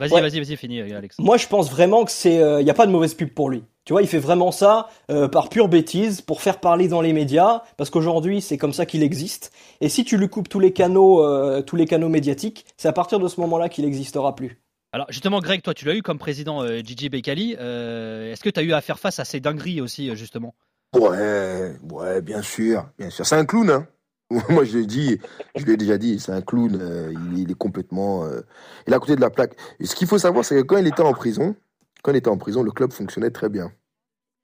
[0.00, 1.16] Vas-y, vas-y, vas-y, finis, Alex.
[1.18, 3.50] Moi, je pense vraiment que c'est, il euh, n'y a pas de mauvaise pub pour
[3.50, 3.62] lui.
[3.84, 7.12] Tu vois, il fait vraiment ça euh, par pure bêtise, pour faire parler dans les
[7.12, 9.52] médias, parce qu'aujourd'hui, c'est comme ça qu'il existe.
[9.80, 11.24] Et si tu lui coupes tous les canaux,
[11.62, 14.61] tous les canaux médiatiques, c'est à partir de ce moment-là qu'il n'existera plus.
[14.92, 17.52] Alors justement, Greg, toi, tu l'as eu comme président Gigi Bekali.
[17.52, 20.54] Est-ce que tu as eu à faire face à ces dingueries aussi, justement?
[20.94, 23.24] Ouais, ouais, bien sûr, bien sûr.
[23.24, 23.86] C'est un clown, hein.
[24.48, 25.18] Moi, je l'ai dit,
[25.56, 26.78] je l'ai déjà dit, c'est un clown.
[26.80, 28.40] Euh, il, est complètement, euh,
[28.86, 29.54] il est à côté de la plaque.
[29.82, 31.54] Ce qu'il faut savoir, c'est que quand il était en prison,
[32.02, 33.72] quand il était en prison, le club fonctionnait très bien.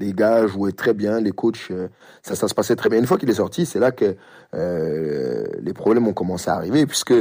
[0.00, 1.88] Les gars jouaient très bien, les coachs, euh,
[2.22, 2.98] ça, ça se passait très bien.
[2.98, 4.16] Une fois qu'il est sorti, c'est là que
[4.52, 7.14] les problèmes ont commencé à arriver, puisque,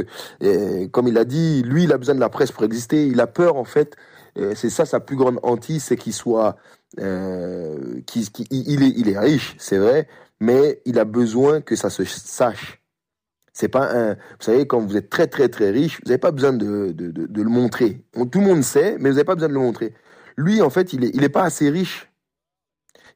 [0.92, 3.06] comme il a dit, lui, il a besoin de la presse pour exister.
[3.06, 3.96] Il a peur, en fait.
[4.54, 6.56] c'est ça sa plus grande hantise, c'est qu'il soit,
[6.96, 10.08] qu'il, il, est, il est riche, c'est vrai,
[10.40, 12.80] mais il a besoin que ça se sache.
[13.58, 14.14] C'est pas un.
[14.14, 17.10] Vous savez, quand vous êtes très très très riche, vous n'avez pas besoin de, de,
[17.10, 18.04] de, de, le montrer.
[18.12, 19.94] Tout le monde sait, mais vous n'avez pas besoin de le montrer.
[20.36, 22.07] Lui, en fait, il est, il est pas assez riche.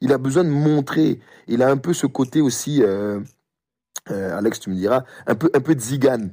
[0.02, 1.20] Il a besoin de montrer.
[1.46, 3.20] Il a un peu ce côté aussi, euh,
[4.10, 6.32] euh, Alex, tu me diras, un peu, un peu de zigane.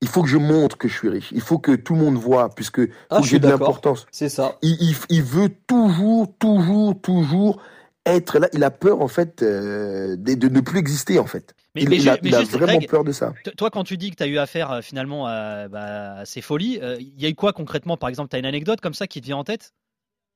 [0.00, 1.30] Il faut que je montre que je suis riche.
[1.32, 4.06] Il faut que tout le monde voit, puisque ah, j'ai de l'importance.
[4.12, 4.56] C'est ça.
[4.62, 7.60] Il, il, il veut toujours, toujours, toujours
[8.06, 8.48] être là.
[8.52, 11.54] Il a peur en fait euh, de, de, ne plus exister en fait.
[11.74, 13.32] Mais, il, mais, il a, il a vraiment peur de ça.
[13.56, 16.40] Toi, quand tu dis que tu as eu affaire euh, finalement à, bah, à ces
[16.40, 17.96] folies, euh, il y a eu quoi concrètement?
[17.96, 19.72] Par exemple, tu as une anecdote comme ça qui te vient en tête?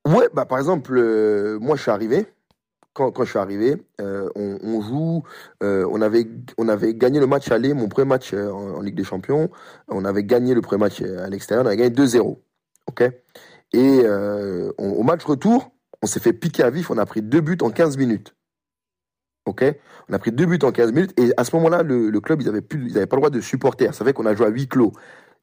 [0.07, 2.27] Ouais, bah par exemple, euh, moi je suis arrivé.
[2.97, 5.23] Quand, je suis arrivé, euh, on, joue,
[5.61, 9.05] on avait on avait gagné le match aller, mon premier match en, en, Ligue des
[9.05, 9.51] Champions.
[9.89, 12.39] On avait gagné le premier match à l'extérieur, on avait gagné 2-0.
[12.87, 13.03] Ok?
[13.73, 14.03] Et
[14.79, 15.71] au match retour,
[16.03, 18.37] on s'est fait piquer à vif, on a pris deux buts en 15 minutes.
[19.47, 22.47] On a pris deux buts en 15 minutes et à ce moment-là, le, club, ils
[22.47, 23.93] n'avaient pas le droit de supporter.
[23.93, 24.93] Ça fait qu'on a joué à huis clos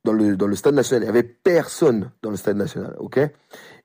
[0.03, 1.03] dans le, dans le stade national.
[1.03, 2.95] Il n'y avait personne dans le stade national.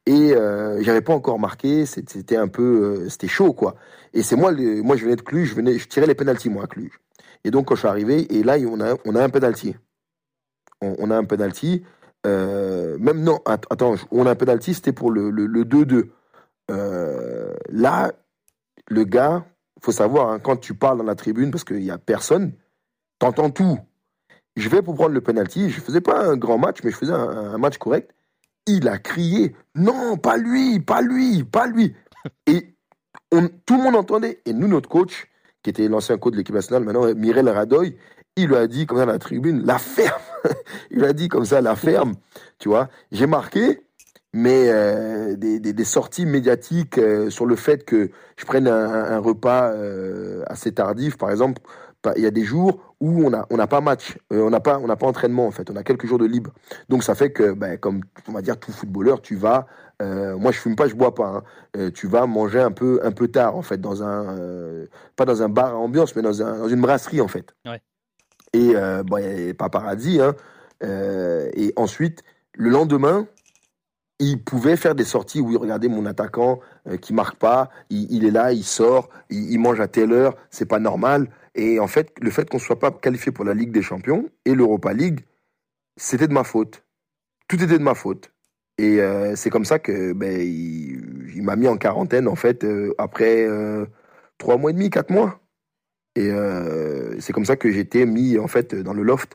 [0.08, 1.84] Et euh, j'avais pas encore marqué.
[1.84, 2.62] C'était un peu,
[3.02, 3.74] euh, c'était chaud quoi.
[4.14, 6.64] Et c'est moi, moi je venais de Cluj, je venais, je tirais les pénalties moi
[6.64, 6.90] à Cluj.
[7.44, 9.76] Et donc quand je suis arrivé, et là on a, on a un penalty.
[10.80, 11.84] On, a un penalty.
[12.24, 16.08] Euh, même non, attends, on a un penalty, c'était pour le 2-2.
[16.70, 18.12] Euh, là,
[18.88, 19.44] le gars,
[19.82, 22.52] faut savoir, hein, quand tu parles dans la tribune, parce qu'il n'y a personne,
[23.18, 23.78] t'entends tout.
[24.56, 25.70] Je vais pour prendre le penalty.
[25.70, 28.14] Je faisais pas un grand match, mais je faisais un, match correct.
[28.68, 31.94] Il a crié Non, pas lui, pas lui, pas lui.
[32.46, 32.74] Et
[33.30, 34.40] tout le monde entendait.
[34.44, 35.26] Et nous, notre coach,
[35.62, 37.96] qui était l'ancien coach de l'équipe nationale, maintenant Mirel Radoy,
[38.36, 40.20] il lui a dit comme ça dans la tribune La ferme
[40.90, 42.14] Il lui a dit comme ça La ferme.
[42.58, 43.80] Tu vois, j'ai marqué
[44.34, 50.42] mais euh, des, sorties médiatiques euh, sur le fait que je prenne un, repas euh,
[50.46, 51.62] assez tardif, par exemple,
[52.16, 54.60] il y a des jours où on n'a on a pas match, euh, on n'a
[54.60, 56.52] pas, on n'a pas entraînement en fait, on a quelques jours de libre.
[56.88, 59.66] Donc ça fait que, ben, comme on va dire tout footballeur, tu vas,
[60.02, 61.42] euh, moi je fume pas, je bois pas,
[61.76, 64.36] hein, tu vas manger un peu, un peu tard en fait, dans un,
[65.16, 67.54] pas dans un bar à ambiance, mais dans, un, dans une brasserie en fait.
[67.64, 67.80] Ouais.
[68.52, 69.22] Et euh, bon,
[69.54, 70.20] pas paradis.
[70.20, 70.34] Hein.
[70.82, 72.22] Euh, et ensuite,
[72.54, 73.26] le lendemain,
[74.18, 78.24] il pouvait faire des sorties où il regardait mon attaquant euh, qui marque pas, il,
[78.24, 81.28] est là, il sort, il, mange à telle heure, c'est pas normal.
[81.58, 84.54] Et en fait, le fait qu'on soit pas qualifié pour la Ligue des Champions et
[84.54, 85.20] l'Europa League,
[85.96, 86.84] c'était de ma faute.
[87.48, 88.32] Tout était de ma faute.
[88.78, 92.94] Et euh, c'est comme ça que ben, il, m'a mis en quarantaine en fait euh,
[92.96, 93.46] après
[94.38, 95.40] trois mois et demi, quatre mois.
[96.14, 96.30] Et
[97.20, 99.34] c'est comme ça que j'étais mis en fait dans le loft.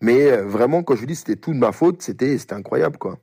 [0.00, 3.18] Mais vraiment, quand je vous dis c'était tout de ma faute, c'était incroyable quoi.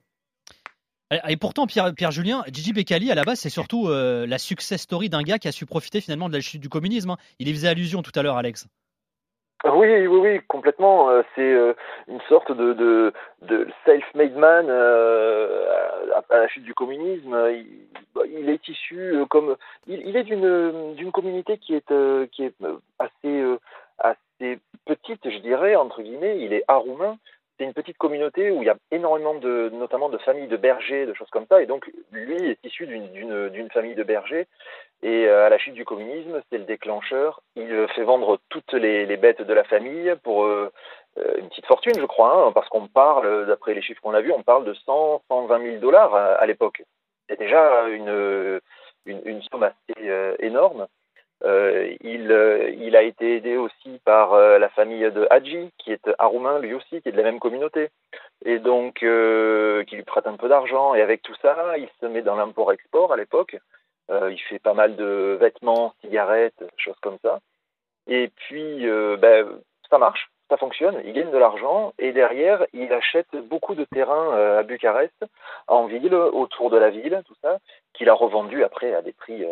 [1.28, 4.82] Et pourtant, Pierre, Pierre Julien, Gigi Becali, à la base, c'est surtout euh, la success
[4.82, 7.10] story d'un gars qui a su profiter finalement de la chute du communisme.
[7.12, 7.17] Hein.
[7.39, 8.67] Il y faisait allusion tout à l'heure, Alex.
[9.65, 11.10] Oui, oui, oui, complètement.
[11.10, 11.74] Euh, c'est euh,
[12.08, 17.38] une sorte de, de, de self-made man à, la chute du communisme.
[17.52, 17.65] Il,
[18.15, 21.93] bah, est issu comme il est d'une d'une communauté qui est
[22.32, 22.56] qui est
[23.00, 23.43] assez
[24.00, 26.39] assez petite, je dirais entre guillemets.
[26.39, 27.17] Il est aroumain
[27.62, 31.06] c'est une petite communauté où il y a énormément de, notamment de familles de bergers,
[31.06, 31.62] de choses comme ça.
[31.62, 34.47] Et donc, lui est issu d'une famille de bergers.
[35.04, 37.43] Et euh, à la chute du communisme, c'est le déclencheur.
[37.56, 40.71] Il fait vendre toutes les, bêtes de la famille pour euh,
[41.19, 44.21] euh, une petite fortune, je crois, hein, parce qu'on parle, d'après les chiffres qu'on a
[44.21, 46.82] vus, on parle de 100, 120 000 dollars à, l'époque.
[47.30, 48.60] C'est déjà une,
[49.06, 50.88] une, somme assez énorme.
[51.43, 55.91] Euh, il, euh, il, a été aidé aussi par euh, la famille de Hadji, qui
[55.91, 57.89] est roumain lui aussi, qui est de la même communauté,
[58.45, 60.93] et donc qui lui prête un peu d'argent.
[60.93, 63.58] Et avec tout ça, il se met dans l'import-export à l'époque.
[64.10, 67.39] il fait pas mal de vêtements, cigarettes, choses comme ça.
[68.08, 68.86] Et puis,
[69.19, 69.47] ben,
[69.89, 71.01] ça marche, ça fonctionne.
[71.06, 75.25] Il gagne de l'argent et derrière, il achète beaucoup de terrains à Bucarest,
[75.67, 77.58] en ville, autour de la ville, tout ça,
[77.93, 79.45] qu'il a revendu après à des prix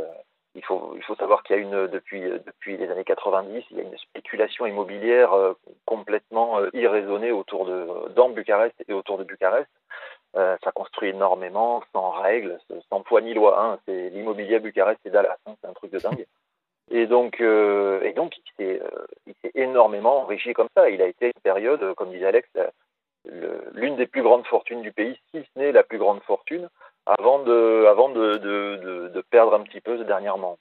[0.56, 3.78] il faut, il faut savoir qu'il y a une, depuis, depuis les années 90, il
[3.78, 5.54] y a une spéculation immobilière euh,
[5.86, 9.70] complètement euh, irraisonnée autour de, dans Bucarest et autour de Bucarest.
[10.36, 12.60] Euh, ça construit énormément, sans règles,
[12.90, 13.64] sans poids ni loi.
[13.64, 13.80] Hein.
[13.86, 15.56] C'est l'immobilier à Bucarest et Dallas, hein.
[15.62, 16.26] c'est un truc de dingue.
[16.92, 18.82] Et donc, et donc, il s'est,
[19.44, 20.90] s'est énormément enrichi comme ça.
[20.90, 22.50] Il a été une période, comme disait Alex,
[23.74, 26.68] l'une des plus grandes fortunes du pays, si ce n'est la plus grande fortune
[27.18, 30.58] avant de, avant de, de, de, perdre un petit peu dernièrement.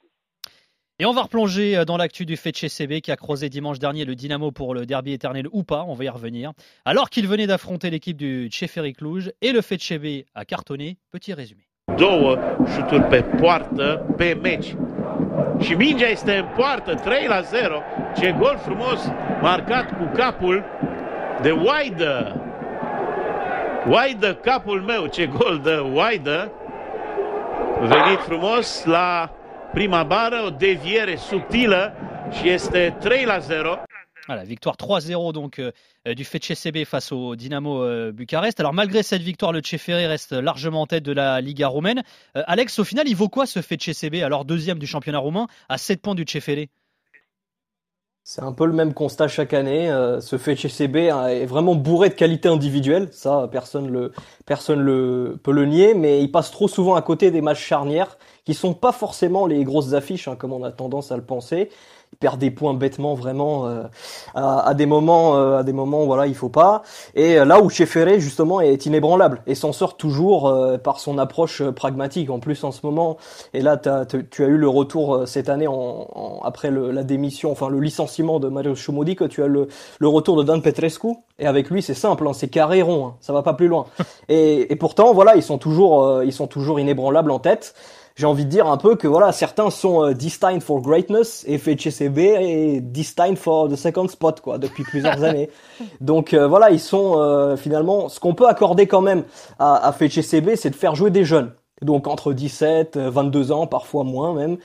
[0.97, 4.15] Et on va replonger euh, dans l'actu du CB qui a creusé dimanche dernier le
[4.15, 6.51] Dynamo pour le derby éternel ou pas, on va y revenir.
[6.85, 11.63] Alors qu'il venait d'affronter l'équipe du Tcheferik Cluj et le CB a cartonné, petit résumé.
[11.97, 12.37] Două
[12.73, 14.75] șuturi pe poartă pe meci.
[15.59, 17.81] Și mingea este în poartă, 3 la 0.
[18.19, 20.63] Ce gol frumos marcat cu capul
[21.41, 22.48] de Wide.
[23.89, 26.51] Waidă, capul meu, ce gol de Waidă.
[27.79, 29.35] Venit frumos la
[29.73, 31.93] prima bară, o deviere subtilă
[32.31, 33.83] și este 3 la 0.
[34.27, 35.71] Voilà, victoire 3-0 donc euh,
[36.15, 38.59] du FCB face au Dynamo euh, Bucarest.
[38.59, 42.03] Alors malgré cette victoire, le Tcheferé reste largement en tête de la Liga roumaine.
[42.37, 45.79] Euh, Alex, au final, il vaut quoi ce FCB alors deuxième du championnat roumain à
[45.79, 46.69] 7 points du Tcheferé
[48.31, 49.89] c'est un peu le même constat chaque année.
[49.89, 53.07] Euh, ce hein, est vraiment bourré de qualités individuelles.
[53.11, 54.11] Ça, personne le,
[54.45, 55.95] personne le peut le nier.
[55.95, 59.63] Mais il passe trop souvent à côté des matchs charnières qui sont pas forcément les
[59.63, 61.71] grosses affiches, hein, comme on a tendance à le penser
[62.19, 63.83] perd des points bêtement vraiment euh,
[64.35, 66.83] à, des moments euh, à des moments voilà il faut pas.
[67.15, 70.53] Et euh, là où Ferré justement est inébranlable et s'en sort toujours
[70.83, 72.29] par son approche pragmatique.
[72.29, 73.15] En plus en ce moment
[73.53, 77.69] et là tu as eu le retour cette année en, après le, la démission enfin
[77.69, 81.15] le licenciement de Mario Chumodi que tu as le, le retour de Dan Petrescu.
[81.39, 83.85] Et avec lui c'est simple hein, c'est carré rond hein, ça va pas plus loin.
[84.27, 87.73] Et, et pourtant voilà ils sont toujours ils sont toujours inébranlables en tête
[88.19, 91.57] j'ai envie de dire un peu que voilà, certains sont euh, destined for greatness et
[91.57, 95.49] FCB est destined for the second spot quoi depuis plusieurs années.
[96.01, 99.23] Donc euh, voilà, ils sont euh, finalement ce qu'on peut accorder quand même
[99.57, 101.53] à, à FCB, c'est de faire jouer des jeunes.
[101.81, 104.57] Donc entre 17, 22 ans, parfois moins même,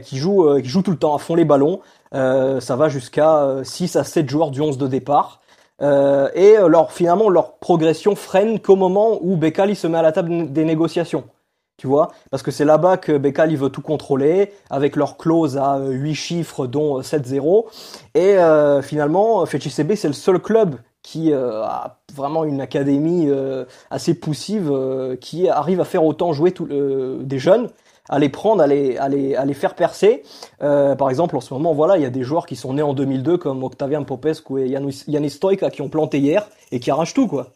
[0.00, 1.80] qui jouent qui jouent tout le temps à fond les ballons.
[2.10, 5.42] ça va jusqu'à 6 à 7 joueurs du 11 de départ.
[5.82, 10.50] et leur finalement leur progression freine qu'au moment où Bekali se met à la table
[10.50, 11.24] des négociations
[11.78, 15.56] tu vois, parce que c'est là-bas que Bekal il veut tout contrôler avec leur clause
[15.56, 17.66] à 8 chiffres dont 7-0
[18.16, 23.64] et euh, finalement FCB c'est le seul club qui euh, a vraiment une académie euh,
[23.92, 24.72] assez poussive
[25.20, 27.68] qui arrive à faire autant jouer tout, des jeunes
[28.08, 30.22] à les prendre, à les, à les, à les faire percer.
[30.58, 32.94] par exemple, en ce moment, voilà, il y a des joueurs qui sont nés en
[32.94, 37.28] 2002 comme Octavian Popescu et Yanis Stoica qui ont planté hier et qui arrachent tout,
[37.28, 37.52] quoi.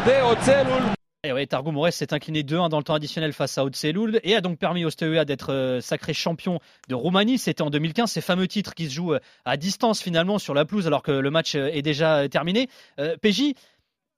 [0.05, 0.99] de oțelul.
[1.23, 4.35] Et ouais, Targu Moures s'est incliné 2-1 dans le temps additionnel face à Otseloul et
[4.35, 7.37] a donc permis au STEA d'être euh, sacré champion de Roumanie.
[7.37, 10.65] C'était en 2015, ces fameux titres qui se jouent euh, à distance finalement sur la
[10.65, 12.71] pelouse alors que le match euh, est déjà terminé.
[12.99, 13.53] Euh, PJ,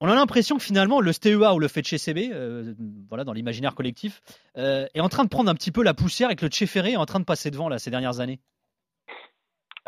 [0.02, 2.74] on a l'impression que finalement le STEA ou le FCB, euh,
[3.08, 4.20] voilà dans l'imaginaire collectif,
[4.58, 6.92] euh, est en train de prendre un petit peu la poussière et que le Tchéféré
[6.92, 8.40] est en train de passer devant là ces dernières années.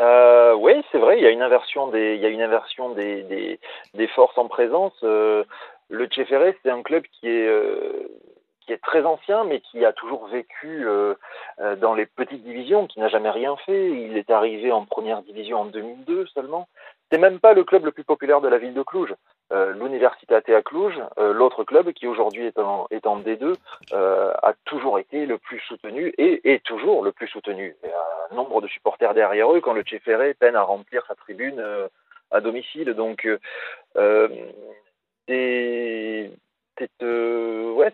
[0.01, 3.59] Euh, oui, c'est vrai, il y a une inversion des,
[4.15, 4.95] forces en présence.
[5.03, 7.49] Le Tchéféré, c'est un club qui est,
[8.61, 10.87] qui est très ancien, mais qui a toujours vécu
[11.81, 13.91] dans les petites divisions, qui n'a jamais rien fait.
[13.91, 16.69] Il est arrivé en première division en 2002 seulement.
[17.11, 19.13] C'est même pas le club le plus populaire de la ville de Cluj.
[19.53, 23.55] Euh, L'Université à Cluj, euh, l'autre club qui aujourd'hui est en, est en D2,
[23.93, 27.77] euh, a toujours été le plus soutenu et est toujours le plus soutenu.
[27.83, 31.05] Il y a un nombre de supporters derrière eux quand le Tchéféré peine à remplir
[31.07, 31.63] sa tribune
[32.31, 32.95] à domicile.
[32.95, 33.29] Donc
[35.29, 36.31] c'est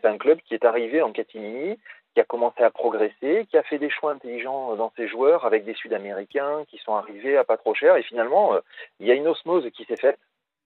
[0.04, 1.78] un club qui est arrivé en catimini,
[2.14, 5.64] qui a commencé à progresser, qui a fait des choix intelligents dans ses joueurs avec
[5.64, 7.96] des Sud-Américains qui sont arrivés à pas trop cher.
[7.96, 8.54] Et finalement,
[9.00, 10.18] il y a une osmose qui s'est faite.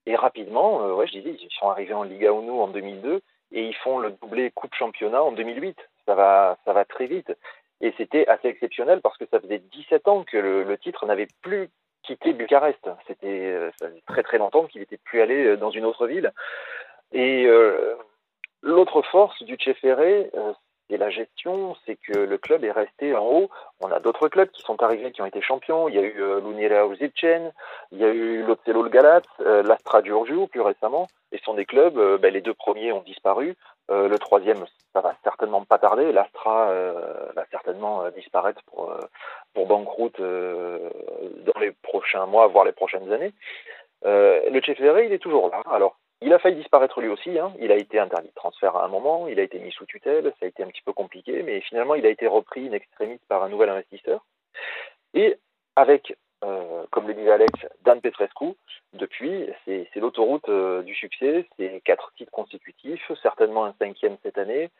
[0.07, 3.21] Et rapidement, euh, ouais, je disais, ils sont arrivés en Liga Uno en 2002
[3.53, 5.79] et ils font le doublé Coupe Championnat en 2008.
[6.07, 7.33] Ça va, ça va très vite.
[7.81, 11.69] Et c'était assez exceptionnel parce que ça faisait 17 ans que le, titre n'avait plus
[12.03, 12.89] quitté Bucarest.
[13.07, 16.07] C'était euh, ça faisait très très longtemps qu'il n'était plus allé euh, dans une autre
[16.07, 16.33] ville.
[17.13, 17.97] Et euh,
[18.63, 20.31] l'autre force du Tchéféré,
[20.89, 23.51] c'est la gestion, c'est que le club est resté en haut.
[23.81, 25.89] On a d'autres clubs qui sont arrivés, qui ont été champions.
[25.89, 27.53] Il y a eu euh, l'Unirea Uzicen,
[27.93, 31.07] il y a eu l'Otselo Galat, euh, l'Astra Giurgiu plus récemment.
[31.33, 33.57] Et ce sont des clubs, euh, ben, les deux premiers ont disparu.
[33.91, 36.13] Euh, le troisième, ça va certainement pas tarder.
[36.13, 36.73] L'Astra
[37.35, 38.95] va certainement disparaître pour,
[39.53, 43.33] pour banqueroute dans les prochains mois, voire les prochaines années.
[44.05, 45.63] Le Tchéféré, il est toujours là.
[45.71, 47.39] Alors, il a failli disparaître lui aussi.
[47.39, 47.53] Hein.
[47.61, 49.29] Il a été interdit de transfert à un moment.
[49.29, 50.33] Il a été mis sous tutelle.
[50.41, 53.19] Ça a été un petit peu compliqué, mais finalement, il a été repris in extremis
[53.29, 54.25] par un nouvel investisseur.
[55.13, 55.37] Et
[55.77, 57.53] avec, euh, comme le disait Alex,
[57.83, 58.55] Dan Petrescu,
[58.95, 61.47] depuis, c'est l'autoroute euh, du succès.
[61.59, 64.71] C'est quatre titres consécutifs, certainement un cinquième cette année.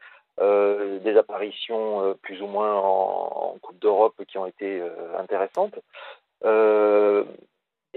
[0.41, 4.83] Euh, des apparitions plus ou moins en, Coupe d'Europe qui ont été
[5.19, 5.79] intéressantes.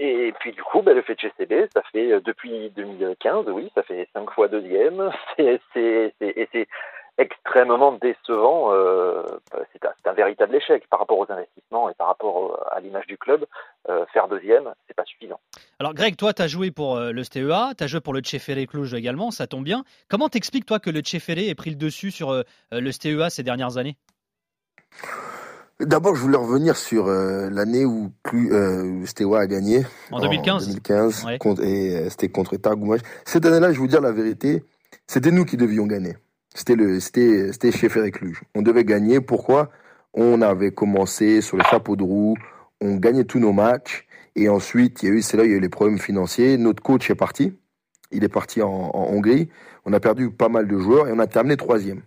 [0.00, 3.82] Euh, et puis du coup, ben, le FCB, ça fait euh, depuis 2015, oui, ça
[3.82, 5.10] fait cinq fois deuxième.
[5.38, 6.68] C'est, et c'est
[7.18, 8.72] extrêmement décevant.
[8.72, 9.22] Euh,
[9.72, 13.18] c'est, un, véritable échec par rapport aux investissements et par rapport au- à l'image du
[13.18, 13.44] club.
[13.88, 15.40] Euh, faire deuxième, c'est pas suffisant.
[15.80, 18.20] Alors Greg, toi, tu as joué pour euh, le STEA, tu as joué pour le
[18.20, 19.84] Tchéféré Cluj également, ça tombe bien.
[20.08, 22.42] Comment t'expliques toi que le Tchéféré ait pris le dessus sur euh,
[22.72, 23.96] le STEA ces dernières années?
[25.80, 29.86] D'abord, je voulais revenir sur euh, l'année où, plus, euh, Steaua a gagné.
[30.10, 30.66] En 2015.
[30.66, 31.38] 2015 Ouais.
[31.38, 33.00] contre- et euh, c'était contre Targoumache.
[33.24, 34.64] Cette année-là, je vais vous dire la vérité,
[35.06, 36.16] c'était nous qui devions gagner.
[36.52, 38.40] C'était le, c'était, c'était Sheffield Cluj.
[38.56, 39.20] On devait gagner.
[39.20, 39.70] Pourquoi?
[40.14, 42.34] On avait commencé sur le chapeau de roue,
[42.80, 45.54] on gagnait tous nos matchs, et ensuite, il y a eu, c'est là, il y
[45.54, 46.56] a eu les problèmes financiers.
[46.58, 47.52] Notre coach est parti.
[48.10, 49.48] Il est parti en, en Hongrie.
[49.84, 52.02] On a perdu pas mal de joueurs et on a terminé troisième.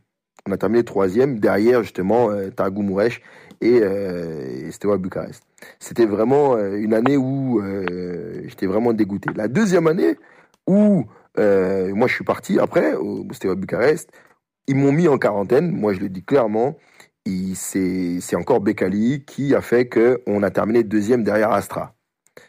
[0.47, 3.21] On a terminé troisième derrière justement euh, Targu Mureș
[3.61, 5.43] et, euh, et Bucarest.
[5.79, 9.29] C'était vraiment euh, une année où euh, j'étais vraiment dégoûté.
[9.35, 10.17] La deuxième année
[10.67, 11.05] où
[11.37, 14.11] euh, moi je suis parti après au Steaua Bucarest,
[14.67, 15.71] ils m'ont mis en quarantaine.
[15.71, 16.77] Moi je le dis clairement,
[17.53, 21.93] c'est encore Bekali qui a fait que on a terminé deuxième derrière Astra.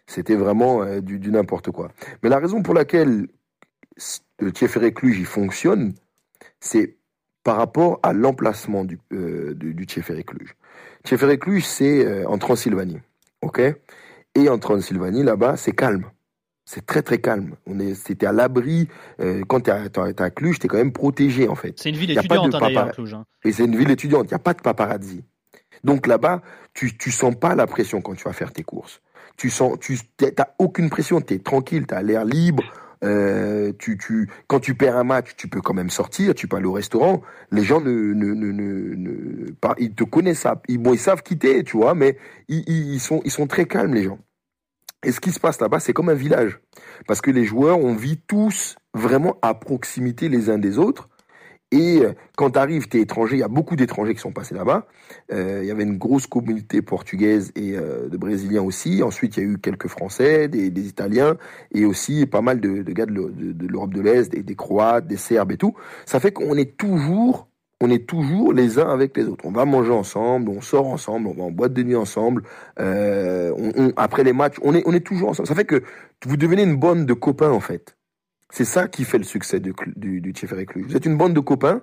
[0.07, 1.91] C'était vraiment du, n'importe quoi.
[2.23, 3.27] Mais la raison pour laquelle
[4.39, 5.95] le Tchéféré Cluj il fonctionne,
[6.61, 6.97] c'est
[7.45, 10.55] par rapport à l'emplacement du, euh, du, du Tchéféré Cluj.
[11.05, 13.01] Tchéféré Cluj, c'est euh, en Transylvanie,
[13.43, 13.61] ok?
[14.35, 16.07] Et en Transylvanie, là-bas, c'est calme.
[16.65, 17.57] C'est très très calme.
[17.67, 18.89] On est, c'était à l'abri.
[19.21, 21.75] euh, quand t'es à, t'es à Cluj, t'es quand même protégé en fait.
[21.81, 23.15] C'est une ville étudiante hein, d'ailleurs, Cluj.
[23.15, 23.25] hein.
[23.45, 24.27] Et c'est une ville étudiante.
[24.27, 25.25] Il n'y a pas de paparazzi.
[25.83, 26.41] Donc là-bas,
[26.75, 29.03] tu tu sens pas la pression quand tu vas faire tes courses.
[29.37, 31.21] Tu sens, tu t'as aucune pression.
[31.21, 32.63] Tu es tranquille, tu as l'air libre.
[33.05, 36.57] Euh, tu, tu, quand tu perds un match, tu peux quand même sortir, tu peux
[36.57, 37.23] aller au restaurant.
[37.51, 41.65] Les gens ne, ne, ne, ne, pas, ils te connaissent, ils, bon, ils savent quitter,
[41.65, 42.17] tu vois, mais
[42.49, 44.19] ils, ils, sont, ils sont très calmes, les gens.
[45.05, 46.61] Et ce qui se passe là-bas, c'est comme un village.
[47.09, 51.09] Parce que les joueurs, on vit tous vraiment à proximité les uns des autres.
[51.73, 54.31] Et euh, quand tu arrives, tu es étranger, il y a beaucoup d'étrangers qui sont
[54.31, 54.87] passés là-bas.
[55.33, 59.03] Euh, il y avait une grosse communauté portugaise et euh, de Brésiliens aussi.
[59.03, 61.37] Ensuite, il y a eu quelques Français, des, des Italiens
[61.75, 65.17] et aussi pas mal de, de gars de, l'Europe de l'Est, des, des, Croates, des
[65.17, 65.75] Serbes et tout.
[66.05, 67.49] Ça fait qu'on est toujours,
[67.81, 69.47] on est toujours les uns avec les autres.
[69.47, 72.43] On va manger ensemble, on sort ensemble, on va en boîte de nuit ensemble.
[72.81, 75.49] Euh, on, après les matchs, on est, on est toujours ensemble.
[75.49, 75.83] Ça fait que
[76.27, 77.97] vous devenez une bande de copains en fait.
[78.53, 80.33] C'est ça qui fait le succès du, du, du
[80.87, 81.81] Vous êtes une bande de copains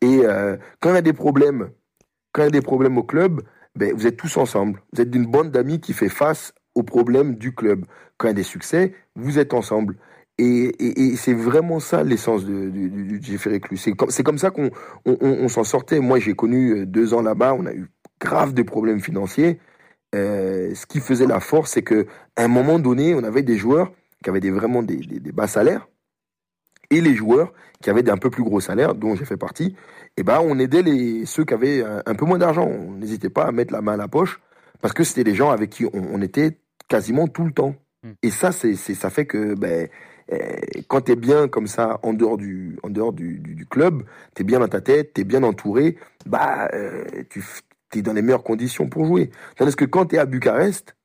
[0.00, 1.68] et euh, quand il y a des problèmes,
[2.32, 3.42] quand il y a des problèmes au club,
[3.76, 4.82] ben, vous êtes tous ensemble.
[4.94, 7.84] Vous êtes une bande d'amis qui fait face aux problèmes du club.
[8.16, 9.96] Quand il y a des succès, vous êtes ensemble.
[10.38, 10.72] Et,
[11.16, 13.38] c'est vraiment ça l'essence du, du, du
[13.76, 14.70] C'est comme, comme, ça qu'on
[15.04, 16.00] on, s'en sortait.
[16.00, 17.52] Moi, j'ai connu euh, deux ans là-bas.
[17.52, 17.90] On a eu
[18.20, 19.60] grave des problèmes financiers.
[20.14, 22.06] Euh, ce qui faisait la force, c'est que
[22.36, 23.92] à un moment donné, on avait des joueurs
[24.24, 25.86] qui avaient des, vraiment des bas salaires
[26.90, 29.76] et les joueurs qui avaient un peu plus gros salaires, dont j'ai fait partie,
[30.16, 32.66] eh ben, on aidait les, ceux qui avaient un, peu moins d'argent.
[32.66, 34.40] On n'hésitait pas à mettre la main à la poche
[34.80, 36.58] parce que c'était des gens avec qui on, était
[36.88, 37.74] quasiment tout le temps.
[38.02, 38.12] Hmm.
[38.22, 39.88] Et ça, c'est, ça fait que ben,
[40.28, 44.04] eh, quand tu es bien comme ça en dehors du, en dehors du, du, club,
[44.34, 47.42] tu es bien dans ta tête, tu es bien entouré, bah, euh, tu
[47.94, 49.30] es dans les meilleures conditions pour jouer.
[49.56, 50.96] Tandis que quand tu es à Bucarest,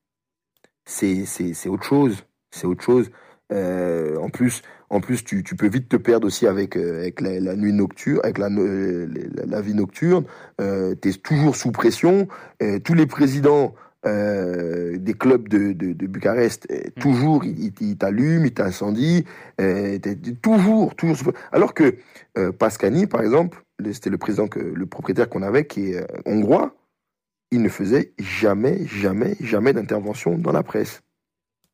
[0.86, 2.26] c'est, c'est, autre chose.
[2.50, 3.12] C'est autre chose.
[3.54, 4.62] Euh, en plus,
[4.92, 7.72] en plus, tu, tu, peux vite te perdre aussi avec, euh, avec la, la, nuit
[7.72, 9.08] nocturne, avec la, euh,
[9.48, 10.26] la, vie nocturne.
[10.60, 12.28] Euh, tu es toujours sous pression.
[12.62, 13.74] Euh, tous les présidents
[14.06, 17.00] euh, des clubs de, de, de Bucarest, mm.
[17.00, 19.24] toujours, ils il, t'allument, ils t'incendient.
[20.42, 21.34] toujours, toujours.
[21.54, 21.96] Alors que
[22.60, 23.64] Pascani, par exemple,
[23.94, 26.76] c'était le président, que, le propriétaire qu'on avait, qui est hongrois,
[27.52, 31.02] il ne faisait jamais, jamais, jamais d'intervention dans la presse.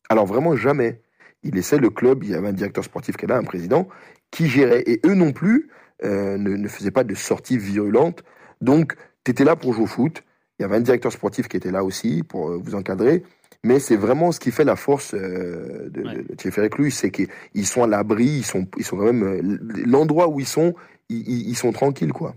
[0.08, 1.02] Alors vraiment jamais
[1.44, 3.88] il laissait le club, il y avait un directeur sportif qui est là, un président,
[4.32, 4.84] qui gérait.
[4.86, 5.70] Et eux non plus
[6.04, 8.24] euh, ne, ne, faisaient pas de sorties virulentes.
[8.62, 10.24] Donc, tu étais là pour jouer au foot.
[10.60, 13.24] Il y avait un directeur sportif qui était là aussi pour euh, vous encadrer.
[13.64, 16.24] Mais c'est vraiment ce qui fait la force euh, de, ouais.
[16.24, 20.48] de c'est qu'ils sont à l'abri, ils sont, ils sont quand même l'endroit où ils
[20.48, 20.76] sont,
[21.10, 22.36] ils, ils sont tranquilles quoi.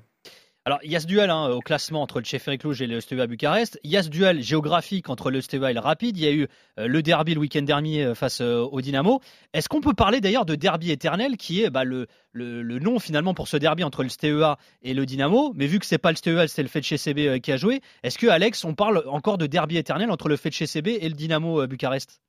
[0.67, 3.01] Alors, il y a ce duel hein, au classement entre le Cheffery Cluj et le
[3.01, 3.81] Steaua Bucarest.
[3.83, 6.19] Il y a ce duel géographique entre le Steaua et le Rapide.
[6.19, 6.49] Il y a eu
[6.79, 9.23] euh, le derby le week-end dernier euh, face euh, au Dynamo.
[9.55, 12.99] Est-ce qu'on peut parler d'ailleurs de derby éternel, qui est bah, le, le, le, nom
[12.99, 15.55] finalement pour ce derby entre le Steaua et le Dynamo?
[15.55, 17.81] Mais vu que c'est pas le Steaua, c'est le FCCB qui a joué.
[18.03, 21.67] Est-ce que Alex, on parle encore de derby éternel entre le FCCB et le Dynamo
[21.67, 22.21] Bucarest?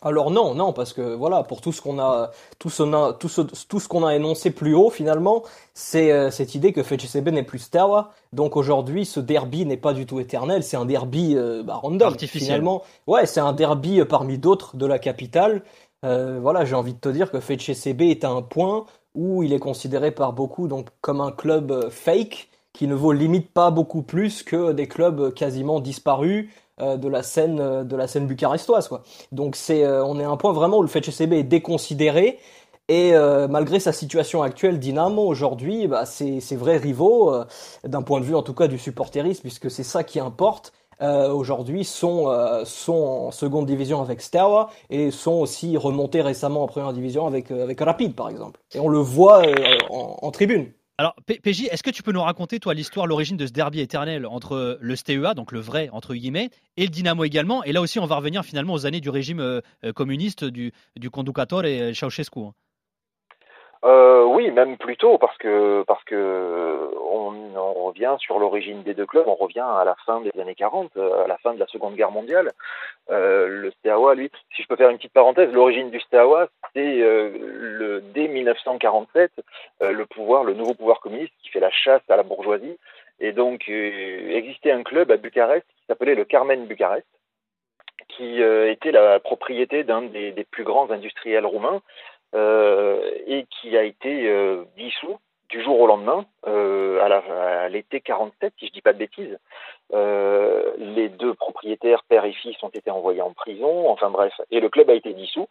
[0.00, 2.30] Alors non, non, parce que voilà, pour tout ce qu'on a,
[2.60, 5.42] tout ce, tout ce, tout ce qu'on a énoncé plus haut, finalement,
[5.74, 8.12] c'est euh, cette idée que FCB n'est plus Steaua.
[8.32, 12.16] Donc aujourd'hui, ce derby n'est pas du tout éternel, c'est un derby euh, bah, random.
[12.16, 15.62] Finalement, ouais, c'est un derby euh, parmi d'autres de la capitale.
[16.04, 18.86] Euh, voilà, j'ai envie de te dire que FCB est à un point
[19.16, 23.50] où il est considéré par beaucoup donc comme un club fake qui ne vaut limite
[23.50, 26.50] pas beaucoup plus que des clubs quasiment disparus
[26.96, 29.02] de la scène euh, de la scène bucarestoise quoi.
[29.32, 32.38] Donc c'est euh, on est à un point vraiment où le FCB est déconsidéré
[32.90, 33.12] et
[33.50, 37.34] malgré sa situation actuelle, Dynamo aujourd'hui, bah, c'est vrais rivaux
[37.84, 40.72] d'un point de vue en tout cas du supporterisme puisque c'est ça qui importe.
[41.02, 46.94] aujourd'hui sont sont en seconde division avec Steaua et sont aussi remontés récemment en première
[46.94, 48.58] division avec avec Rapid par exemple.
[48.74, 49.42] Et on le voit
[49.90, 50.72] en tribune.
[51.00, 54.26] Alors, PJ, est-ce que tu peux nous raconter, toi, l'histoire, l'origine de ce derby éternel
[54.26, 57.62] entre le STEA, donc le vrai, entre guillemets, et le Dynamo également?
[57.62, 60.72] Et là aussi, on va revenir finalement aux années du régime euh, euh, communiste du,
[60.96, 61.08] du
[61.64, 62.40] et Ceausescu.
[62.40, 62.54] Hein.
[63.84, 69.06] Euh, oui, même plutôt parce que parce que on, on revient sur l'origine des deux
[69.06, 71.66] clubs, on revient à la fin des années 40, euh, à la fin de la
[71.66, 72.50] Seconde Guerre mondiale.
[73.10, 77.00] Euh, le Steaua, lui, si je peux faire une petite parenthèse, l'origine du Steaua, c'est
[77.00, 79.30] euh, le dès 1947
[79.82, 82.78] euh, le pouvoir, le nouveau pouvoir communiste qui fait la chasse à la bourgeoisie,
[83.20, 87.06] et donc existait un club à Bucarest qui s'appelait le Carmen Bucarest,
[88.08, 93.82] qui était la propriété d'un des, des plus grands industriels roumains euh, et qui a
[93.82, 95.18] été euh, dissous
[95.48, 99.38] du jour au lendemain, euh, à l'été 47, si je dis pas de bêtises.
[99.94, 104.60] Euh, les deux propriétaires, père et fils, ont été envoyés en prison, enfin bref, et
[104.60, 105.48] le club a été dissous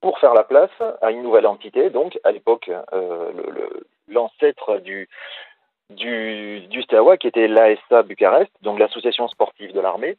[0.00, 0.70] pour faire la place
[1.02, 3.32] à une nouvelle entité, donc à l'époque euh,
[4.08, 5.08] l'ancêtre du,
[5.90, 6.84] du, du
[7.20, 10.16] qui était l'ASA Bucarest, donc l'association sportive de l'armée,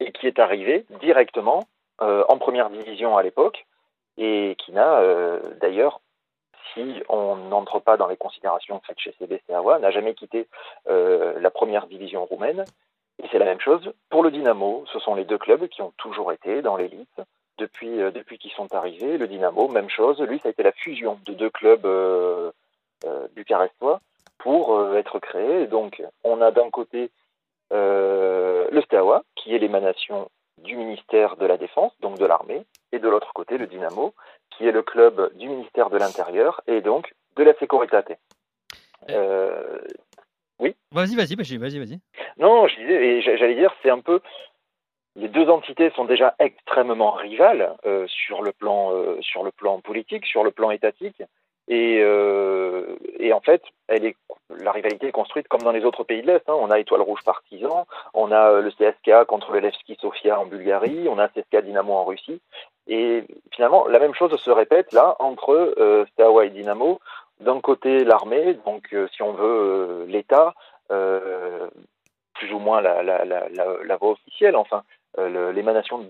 [0.00, 1.60] et qui est arrivé directement
[2.00, 3.64] euh, en première division à l'époque,
[4.18, 5.00] et qui n'a
[5.60, 6.00] d'ailleurs
[6.74, 10.48] si on n'entre pas dans les considérations faites chez CB Steaua, n'a jamais quitté
[10.86, 12.64] la première division roumaine.
[13.22, 14.84] Et c'est la même chose pour le Dynamo.
[14.92, 17.20] Ce sont les deux clubs qui ont toujours été dans l'élite
[17.58, 19.18] depuis, depuis qu'ils sont arrivés.
[19.18, 20.18] Le Dynamo, même chose.
[20.20, 21.86] Lui, ça a été la fusion de deux clubs
[23.34, 24.00] bucarestois
[24.38, 25.66] pour être créé.
[25.66, 27.10] Donc, on a d'un côté
[27.70, 30.30] le Steaua, qui est l'émanation
[30.62, 34.14] du ministère de la Défense, donc de l'armée, et de l'autre côté le Dynamo,
[34.50, 38.12] qui est le club du ministère de l'Intérieur et donc de la Securitate.
[39.10, 39.78] Euh,
[40.58, 42.00] oui Vas-y, vas-y, vas-y, vas-y.
[42.38, 44.20] Non, je disais, et j'allais dire, c'est un peu.
[45.14, 49.80] Les deux entités sont déjà extrêmement rivales euh, sur, le plan, euh, sur le plan
[49.80, 51.22] politique, sur le plan étatique.
[51.68, 54.16] Et, euh, et, en fait, elle est,
[54.58, 56.48] la rivalité est construite comme dans les autres pays de l'Est.
[56.48, 56.56] Hein.
[56.58, 61.08] On a Étoile Rouge Partisan, on a le CSK contre le Levski Sofia en Bulgarie,
[61.08, 62.40] on a CSK Dynamo en Russie.
[62.88, 67.00] Et finalement, la même chose se répète là entre euh, Steaua et Dynamo.
[67.40, 70.54] D'un côté, l'armée, donc euh, si on veut, euh, l'État,
[70.90, 71.68] euh,
[72.34, 74.82] plus ou moins la, la voie officielle, enfin,
[75.18, 76.06] l'émanation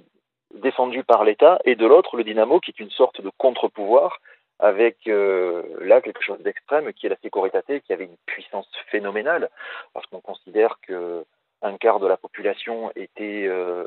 [0.55, 4.19] défendue par l'État, et de l'autre, le Dynamo, qui est une sorte de contre-pouvoir
[4.63, 9.51] avec euh, là quelque chose d'extrême qui est la sécurité, qui avait une puissance phénoménale,
[9.93, 11.25] parce qu'on considère que
[11.65, 13.85] un quart de la population était euh,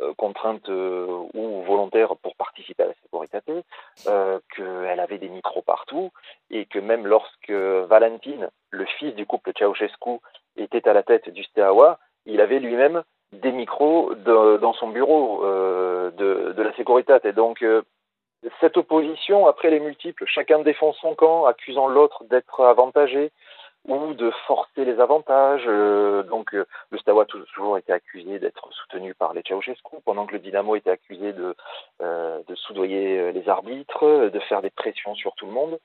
[0.00, 3.38] euh contrainte ou volontaire pour participer à la sécurité,
[4.54, 6.10] qu'elle avait des micros partout,
[6.50, 10.18] et que même lorsque Valentin, le fils du couple Ceausescu,
[10.56, 13.02] était à la tête du Steaua, il avait lui-même
[13.32, 17.16] des micros dans son bureau de, de, la sécurité.
[17.24, 17.64] Et donc,
[18.60, 23.32] cette opposition, après les multiples, chacun défend son camp, accusant l'autre d'être avantagé
[23.86, 25.64] ou de forcer les avantages.
[25.66, 30.26] Euh, donc euh, le Stawa a toujours été accusé d'être soutenu par les Ceausescu, pendant
[30.26, 31.54] que le Dynamo était accusé de,
[32.02, 35.78] euh, soudoyer les arbitres, de faire des pressions sur tout le monde.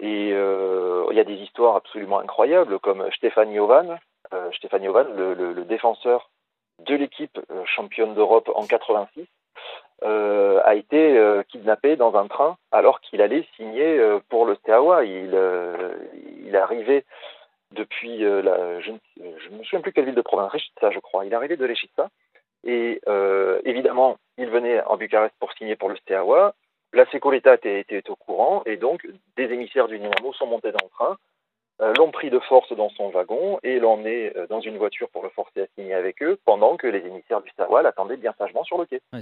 [0.00, 3.98] Et il y a des histoires absolument incroyables, comme Stéphane Jovan,
[4.32, 6.30] le défenseur
[6.86, 9.26] de l'équipe championne d'Europe en 86,
[10.02, 14.54] euh, a été euh, kidnappé dans un train alors qu'il allait signer euh, pour le
[14.56, 15.04] Steaua.
[15.04, 15.38] Il,
[16.46, 17.04] il arrivé
[17.72, 21.24] depuis la, je ne me souviens plus quelle ville de province, Rechitsa je crois.
[21.24, 22.08] Il arrivé de Rechitsa
[22.64, 23.00] et
[23.64, 26.54] évidemment il venait en Bucarest pour signer pour le Steaua.
[26.92, 30.84] La Securitate était, était au courant et donc des émissaires du Dynamo sont montés dans
[30.84, 31.16] le train
[31.80, 35.22] l'ont pris de force dans son wagon et l'ont emmené euh, dans une voiture pour
[35.22, 38.64] le forcer à signer avec eux, pendant que les émissaires du Stawa l'attendaient bien sagement
[38.64, 39.00] sur le quai.
[39.12, 39.20] Ouais,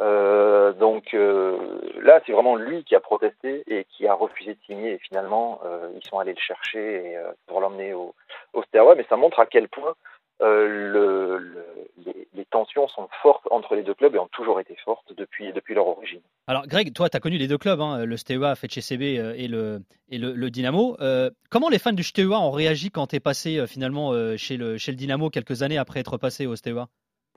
[0.00, 1.58] euh, donc euh,
[2.00, 4.92] là, c'est vraiment lui qui a protesté et qui a refusé de signer.
[4.92, 8.14] Et finalement, euh, ils sont allés le chercher et, pour l'emmener au,
[8.52, 8.62] au.
[8.96, 9.94] Mais ça montre à quel point
[10.40, 11.64] le, le,
[12.04, 15.52] les, les, tensions sont fortes entre les deux clubs et ont toujours été fortes depuis,
[15.52, 16.20] depuis leur origine.
[16.46, 19.82] Alors Greg, toi tu as connu les deux clubs, hein, le Steaua FCB et le,
[20.08, 20.96] et le, le Dynamo.
[21.00, 24.36] Euh, comment les fans du Steaua ont réagi quand tu es passé euh, finalement euh,
[24.36, 26.88] chez, le, chez le Dynamo quelques années après être passé au Steaua?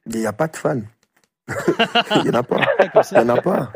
[0.05, 0.81] Il n'y a pas de fans.
[2.15, 2.61] Il n'y en a pas.
[3.11, 3.71] Il n'y en a pas.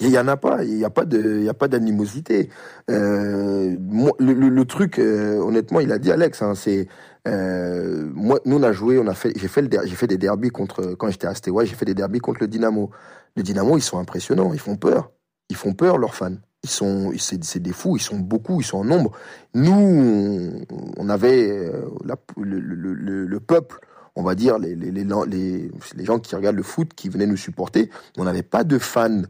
[0.00, 2.50] Il n'y en a pas, il n'y a pas de, il y a pas d'animosité.
[2.90, 3.76] Euh,
[4.18, 6.88] le, truc, euh, honnêtement, il a dit Alex, hein, c'est
[7.28, 10.50] euh, moi, nous on a joué, on a fait, j'ai fait j'ai fait des derbies
[10.50, 12.90] contre quand j'étais à Steaua, j'ai fait des derbies contre le Dynamo.
[13.36, 15.12] Le Dynamo, ils sont impressionnants, ils font peur,
[15.48, 16.36] ils font peur leurs fans.
[16.64, 19.12] Ils sont, c'est des fous, ils sont beaucoup, ils sont en nombre.
[19.54, 20.64] Nous,
[20.96, 21.70] on avait
[22.04, 23.80] la, le, le, le, peuple,
[24.16, 27.36] on va dire les, les, les, les gens qui regardent le foot, qui venaient nous
[27.36, 27.90] supporter.
[28.16, 29.24] On n'avait pas de fans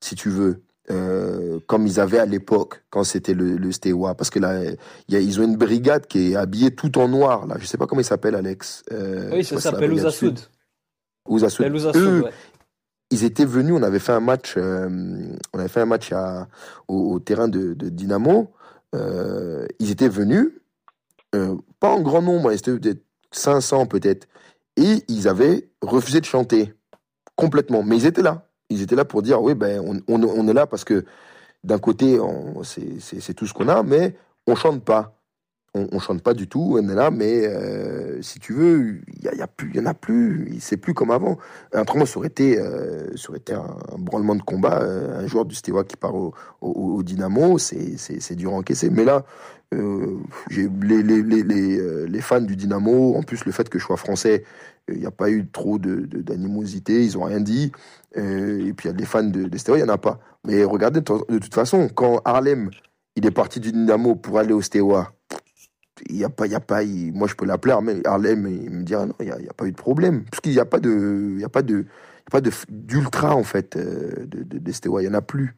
[0.00, 4.30] si tu veux, euh, comme ils avaient à l'époque quand c'était le, le Steaua, parce
[4.30, 4.62] que là,
[5.08, 7.46] y a, ils ont une brigade qui est habillée tout en noir.
[7.46, 8.82] Là, je sais pas comment il s'appelle, Alex.
[8.92, 10.38] Euh, oui, ça s'appelle Ouzasoud.
[11.28, 11.66] Ouzasoud.
[11.94, 12.30] Eux, ouais.
[13.10, 13.74] Ils étaient venus.
[13.76, 14.54] On avait fait un match.
[14.56, 14.88] Euh,
[15.52, 16.48] on avait fait un match à,
[16.88, 18.52] au, au terrain de, de Dynamo.
[18.94, 20.50] Ils étaient venus,
[21.32, 24.26] pas en grand nombre, ils étaient peut-être 500 peut-être,
[24.76, 26.72] et ils avaient refusé de chanter
[27.36, 27.82] complètement.
[27.82, 30.66] Mais ils étaient là ils étaient là pour dire oui ben on, on, est là
[30.66, 31.04] parce que
[31.64, 32.18] d'un côté
[32.62, 34.16] c'est tout ce qu'on a mais
[34.46, 35.17] on chante pas
[35.78, 39.22] on, on, chante pas du tout on est là mais euh, si tu veux il
[39.22, 41.38] y, a, plus y en a plus c'est plus comme avant
[41.74, 45.54] autrement ça aurait été euh, aurait été un, branlement de combat euh, un joueur du
[45.54, 49.24] Steaua qui part au, Dynamo c'est dur à encaisser mais là
[49.70, 50.68] les,
[51.02, 51.42] les, les,
[52.06, 54.44] les, fans du Dynamo en plus le fait que je sois français
[54.90, 57.72] il n'y a pas eu trop d'animosité, de, ils ont rien dit.
[58.14, 60.18] Et puis il y a des fans de, de il n'y en a pas.
[60.46, 62.70] Mais regardez, de toute façon, quand Harlem,
[63.18, 65.12] il est parti du Dynamo pour aller au Steaua,
[66.08, 67.74] il y a pas, il y a pas, il, moi je peux l'appeler
[68.04, 70.24] Harlem, il me dira non, il n'y a, a, pas eu de problème.
[70.24, 71.86] Parce qu'il n'y a pas de, il y a pas de,
[72.30, 75.54] pas d'ultra en fait euh, de, de, il n'y en a plus.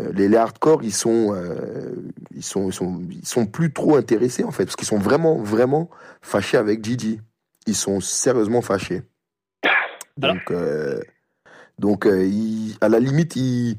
[0.00, 1.94] euh, les, les hardcore, ils sont, euh,
[2.34, 5.36] ils sont, ils sont, ils sont plus trop intéressés en fait, parce qu'ils sont vraiment,
[5.36, 5.90] vraiment
[6.22, 7.20] fâchés avec Gigi.
[7.66, 9.02] Ils sont sérieusement fâchés.
[10.16, 11.00] Donc, euh,
[11.78, 13.76] donc, ils- à la limite, ils,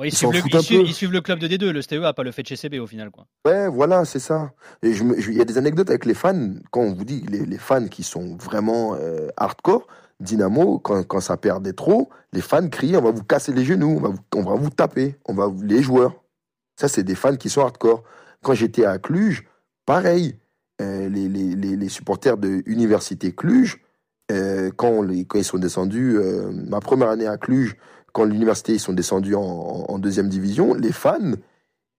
[0.00, 0.86] Ouais, ils, Ils suivent le, foutent ils un suivent- peu.
[0.88, 2.86] ils suivent le club de D2, le STEA, pas le fait de chez CB au
[2.86, 3.10] final.
[3.10, 3.26] Quoi.
[3.46, 4.52] Ouais, voilà, c'est ça.
[4.82, 7.46] Je je- il y a des anecdotes avec les fans, quand on vous dit les,
[7.46, 9.86] les fans qui sont vraiment euh, hardcore,
[10.20, 13.96] Dynamo, quand, quand ça perdait trop, les fans crient on va vous casser les genoux,
[13.98, 16.14] on va vous, on va vous taper, on va les joueurs.
[16.76, 18.02] Ça, c'est des fans qui sont hardcore.
[18.42, 19.44] Quand j'étais à Cluj,
[19.86, 20.38] pareil,
[20.80, 23.80] euh, les, les, les, les supporters de Université Cluj,
[24.32, 27.76] euh, quand, les, quand ils sont descendus, euh, ma première année à Cluj,
[28.14, 31.32] quand l'université ils sont descendus en, deuxième division, les fans,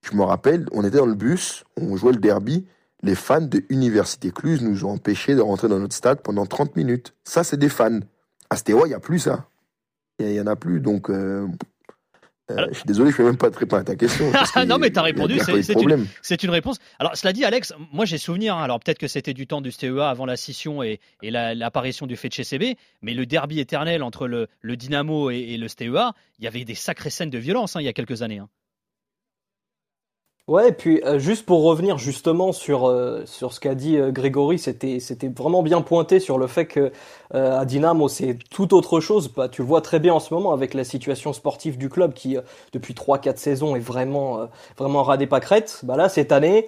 [0.01, 2.66] je me rappelle, on était dans le bus, on jouait le derby.
[3.03, 6.78] Les fans de Université Cluse nous ont empêchés de rentrer dans notre stade pendant 30
[6.78, 7.13] minutes.
[7.26, 7.99] Ça, c'est des fans.
[8.49, 9.45] À Stérois, il n'y a plus ça.
[10.18, 10.80] Il n'y en a plus.
[10.80, 11.47] Donc, euh,
[12.52, 14.32] euh, je suis désolé, je ne fais même pas te répondre à ta question.
[14.32, 15.39] que non, mais t'as il y a- répondu,
[16.22, 16.78] c'est une, réponse.
[17.00, 19.72] Alors, cela dit, Alex, moi j'ai souvenir, hein, alors peut-être que c'était du temps du
[19.72, 23.26] STEA avant la scission et, et la- l'apparition du fait de chez CB, mais le
[23.26, 27.10] derby éternel entre le, le Dynamo et, et le STEA, il y avait des sacrées
[27.10, 28.39] scènes de violence hein, il y a quelques années.
[28.39, 28.50] hein.
[30.48, 34.12] Ouais, et puis euh, juste pour revenir justement sur euh, sur ce qu'a dit euh,
[34.12, 36.91] Grégory, c'était c'était vraiment bien pointé sur le fait que
[37.34, 39.28] euh, à Dynamo c'est tout autre chose.
[39.36, 42.14] Bah, tu le vois très bien en ce moment avec la situation sportive du club
[42.14, 42.38] qui
[42.74, 45.80] depuis trois quatre saisons est vraiment vraiment ras des pâquerettes.
[45.82, 46.68] Bah là cette année,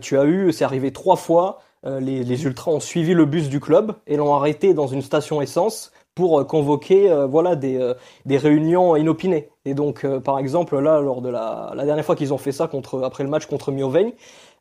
[0.00, 1.60] tu as eu, c'est arrivé trois fois.
[1.84, 5.42] les, les ultras ont suivi le bus du club et l'ont arrêté dans une station
[5.42, 7.94] essence pour euh, convoquer euh, voilà des euh,
[8.26, 9.48] des réunions inopinées.
[9.64, 12.66] Et donc, par exemple, là, lors de la, la dernière fois qu'ils ont fait ça
[12.66, 14.12] contre, après le match contre Mioveigne,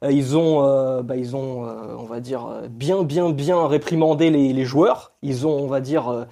[0.10, 0.62] ils ont,
[1.04, 1.66] bah, ils ont,
[1.98, 5.14] on va dire, bien, bien, bien réprimandé les, joueurs.
[5.22, 6.28] Ils ont, on va dire,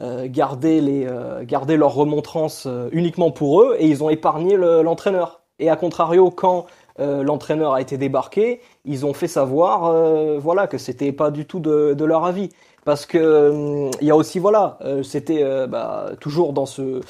[0.00, 1.06] gardé les,
[1.44, 5.42] gardé leur remontrance euh, uniquement pour eux et ils ont épargné le- l'entraîneur.
[5.60, 6.66] Et à contrario, quand
[6.98, 11.60] l'entraîneur a été débarqué, ils ont fait savoir, euh, voilà, que c'était pas du tout
[11.60, 12.48] de leur avis.
[12.88, 17.02] Parce que hum, il y a aussi voilà, euh, c'était euh, bah, toujours dans ce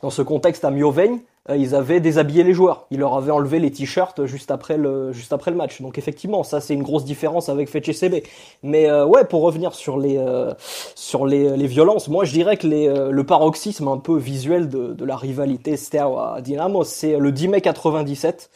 [0.00, 1.18] dans ce contexte à Mioveigne,
[1.50, 2.86] euh, ils avaient déshabillé les joueurs.
[2.92, 5.82] Ils leur avaient enlevé les t-shirts juste après le juste après le match.
[5.82, 8.22] Donc effectivement, ça c'est une grosse différence avec FCB.
[8.62, 10.54] Mais euh, ouais, pour revenir sur les euh,
[10.94, 14.94] sur les, les violences, moi je dirais que euh, le paroxysme un peu visuel de,
[14.94, 18.50] de la rivalité Steaua Dynamo, c'est le 10 mai 97.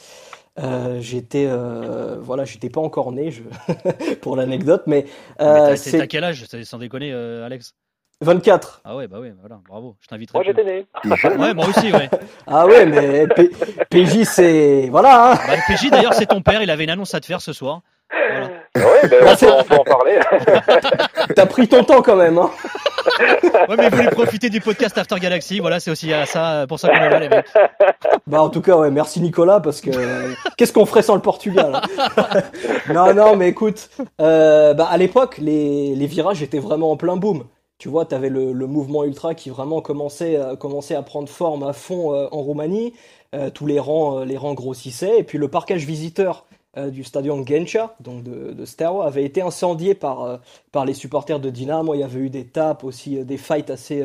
[0.59, 3.43] Euh, j'étais euh, voilà, j'étais pas encore né je...
[4.21, 5.05] pour l'anecdote, mais,
[5.41, 6.45] euh, t'as- c'est à quel âge?
[6.65, 7.75] Sans déconner, euh, Alex?
[8.21, 8.81] 24.
[8.85, 10.37] Ah ouais, bah ouais, voilà, bravo, je t'inviterai.
[10.39, 10.87] Moi, j'étais né.
[11.39, 12.11] Ouais, moi aussi, ouais.
[12.49, 13.51] Ah ouais, mais P-
[13.91, 15.33] PJ c'est voilà.
[15.33, 17.53] Hein Bah, PJ d'ailleurs, c'est ton père, il avait une annonce à te faire ce
[17.53, 17.83] soir.
[18.11, 18.47] Voilà.
[18.75, 20.19] Ouais, ben, on, peut, on peut en parler.
[21.37, 22.39] T'as pris ton temps quand même.
[22.39, 22.51] Hein
[23.69, 26.79] Ouais, mais vous voulez profiter du podcast After Galaxy, voilà, c'est aussi à ça, pour
[26.79, 27.47] ça qu'on est là, les mecs.
[28.27, 31.23] Bah en tout cas ouais, merci Nicolas parce que euh, qu'est-ce qu'on ferait sans le
[31.23, 32.43] Portugal hein?
[32.93, 33.89] Non non mais écoute,
[34.21, 37.45] euh, bah à l'époque les, les virages étaient vraiment en plein boom.
[37.79, 41.63] Tu vois, t'avais le, le mouvement ultra qui vraiment commençait à, commençait à prendre forme
[41.63, 42.93] à fond euh, en Roumanie.
[43.35, 46.47] Euh, tous les rangs euh, les rangs grossissaient et puis le parquage visiteur
[46.77, 50.37] euh, du stadion Gencha, donc de, de avait été incendié par euh,
[50.73, 51.95] par les supporters de Dynamo.
[51.95, 54.05] Il y avait eu des tapes aussi, euh, des fights assez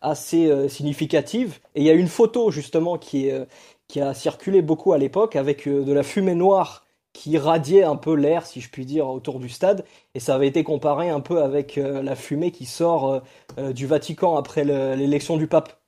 [0.00, 1.58] assez significatives.
[1.74, 3.46] Et il y a une photo justement qui est
[3.88, 8.14] qui a circulé beaucoup à l'époque avec de la fumée noire qui irradiait un peu
[8.14, 9.84] l'air, si je puis dire, autour du stade.
[10.14, 13.22] Et ça avait été comparé un peu avec la fumée qui sort
[13.72, 15.80] du Vatican après le- l'élection du pape.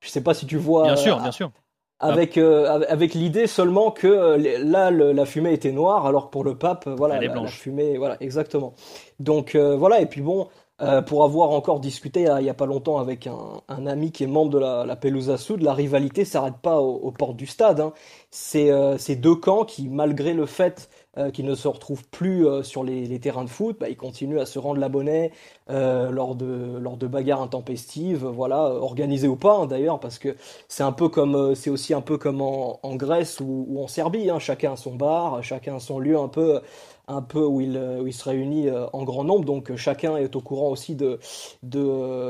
[0.00, 0.84] Je sais pas si tu vois.
[0.84, 1.50] Bien sûr, bien sûr.
[1.98, 6.30] Avec euh, avec- l'idée seulement que euh, là le- la fumée était noire alors que
[6.30, 7.58] pour le pape euh, voilà Elle est la, la blanche.
[7.58, 8.74] fumée voilà exactement
[9.18, 10.48] donc euh, voilà et puis bon
[10.82, 13.38] euh, pour avoir encore discuté il y a pas longtemps avec un,
[13.68, 16.96] un ami qui est membre de la, la Pelusa Sud la rivalité s'arrête pas aux,
[16.96, 17.92] aux portes du stade hein.
[18.30, 22.46] c'est euh, ces deux camps qui malgré le fait euh, qu'ils ne se retrouvent plus
[22.46, 25.32] euh, sur les, les terrains de foot bah, ils continuent à se rendre la monnaie
[25.70, 30.36] euh, lors de lors de bagarres intempestives voilà organisées ou pas hein, d'ailleurs parce que
[30.68, 33.82] c'est un peu comme euh, c'est aussi un peu comme en, en Grèce ou, ou
[33.82, 34.38] en Serbie hein.
[34.38, 36.60] chacun a son bar chacun a son lieu un peu
[37.08, 39.44] un peu où il, euh, où il se réunit euh, en grand nombre.
[39.44, 41.18] Donc euh, chacun est au courant aussi de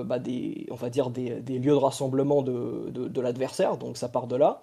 [0.03, 3.77] bah, des on va dire des, lieux de rassemblement de, de, l'adversaire.
[3.79, 4.63] Donc ça part de là.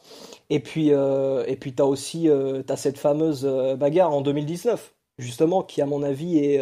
[0.50, 2.30] Et puis euh, et puis t'as aussi
[2.66, 3.46] t'as cette fameuse
[3.78, 6.60] bagarre en 2019 justement qui à mon avis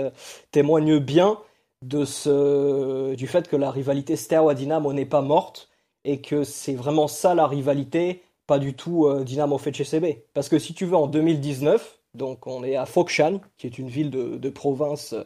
[0.52, 1.38] témoigne bien
[1.84, 5.70] de ce du fait que la rivalité Steaua Dynamo n'est pas morte
[6.04, 10.24] et que c'est vraiment ça la rivalité, pas du tout Dynamo FCB.
[10.34, 13.88] Parce que si tu veux, en 2019, donc on est à Fokchan, qui est une
[13.90, 15.24] ville de, province, euh,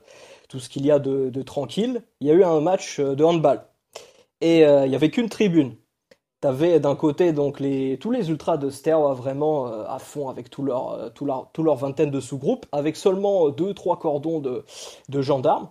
[0.50, 3.24] tout ce qu'il y a de, tranquille, il y a eu un match euh, de
[3.24, 3.66] handball.
[4.42, 5.76] Et euh, il n'y avait qu'une tribune.
[6.42, 10.64] T'avais d'un côté donc les, tous les ultras de Steaua vraiment à fond avec tout
[10.64, 14.64] leur, leur, leur vingtaine de sous-groupes, avec seulement deux, trois cordons de,
[15.10, 15.70] de gendarmes.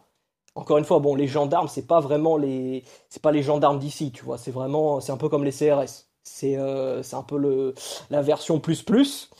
[0.56, 4.12] Encore une fois, bon, les gendarmes, c'est pas vraiment les, c'est pas les gendarmes d'ici,
[4.12, 4.38] tu vois.
[4.38, 6.08] C'est vraiment, c'est un peu comme les CRS.
[6.24, 7.74] C'est, euh, c'est un peu le,
[8.10, 9.30] la version plus plus.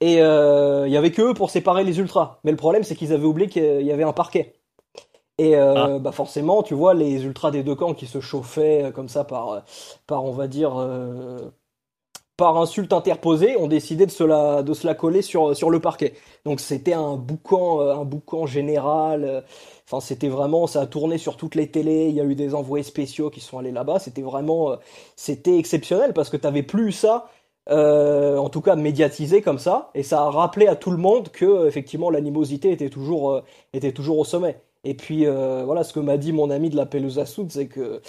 [0.00, 2.38] Et il y avait que eux pour séparer les ultras.
[2.44, 4.54] Mais le problème, c'est qu'ils avaient oublié qu'il y avait un parquet.
[5.38, 5.98] Et euh, Ah.
[5.98, 9.24] bah forcément, tu vois, les ultras des deux camps qui se chauffaient euh, comme ça
[9.24, 9.60] par, euh,
[10.06, 11.50] par on va dire, euh,
[12.36, 15.80] par insulte interposée, ont décidé de se la, de se la coller sur, sur le
[15.80, 16.14] parquet.
[16.44, 19.24] Donc c'était un boucan, euh, un boucan général.
[19.24, 19.40] euh,
[19.86, 22.08] Enfin, c'était vraiment, ça a tourné sur toutes les télés.
[22.08, 23.98] Il y a eu des envoyés spéciaux qui sont allés là-bas.
[23.98, 24.76] C'était vraiment, euh,
[25.16, 27.28] c'était exceptionnel parce que t'avais plus ça.
[27.70, 31.66] en tout cas médiatisé comme ça, et ça a rappelé à tout le monde que
[31.66, 34.60] effectivement l'animosité était toujours était toujours au sommet.
[34.84, 37.66] Et puis euh, voilà, ce que m'a dit mon ami de la Pelusa Sud, c'est
[37.66, 38.00] que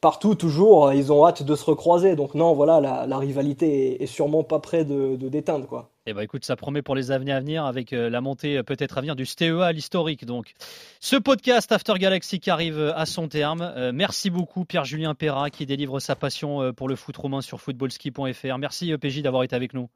[0.00, 2.16] partout toujours euh, ils ont hâte de se recroiser.
[2.16, 5.90] Donc non, voilà, la, rivalité est, sûrement pas près de, de déteindre quoi.
[6.06, 8.98] Eh ben écoute, ça promet pour les années à venir avec euh, la montée peut-être
[8.98, 10.24] à venir du STEA à l'historique.
[10.24, 10.54] Donc,
[10.98, 13.72] ce podcast After Galaxy qui arrive à son terme.
[13.94, 18.58] Merci beaucoup Pierre-Julien Perra qui délivre sa passion pour le foot romain sur footballski.fr.
[18.58, 19.88] Merci euh, PJ d'avoir été avec nous.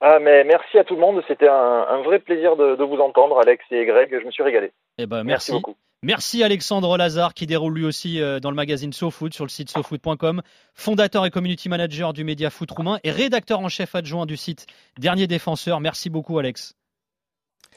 [0.00, 1.22] Ah, mais merci à tout le monde.
[1.28, 4.08] C'était un, un vrai plaisir de, de vous entendre, Alex et Greg.
[4.18, 4.72] Je me suis régalé.
[4.98, 5.52] Eh ben Merci merci.
[5.52, 5.76] beaucoup.
[6.02, 9.68] Merci Alexandre Lazare qui déroule lui aussi euh, dans le magazine SoFoot sur le site
[9.68, 10.40] sofoot.com,
[10.72, 14.66] fondateur et community manager du média foot roumain et rédacteur en chef adjoint du site
[14.98, 15.78] Dernier Défenseur.
[15.80, 16.74] Merci beaucoup Alex.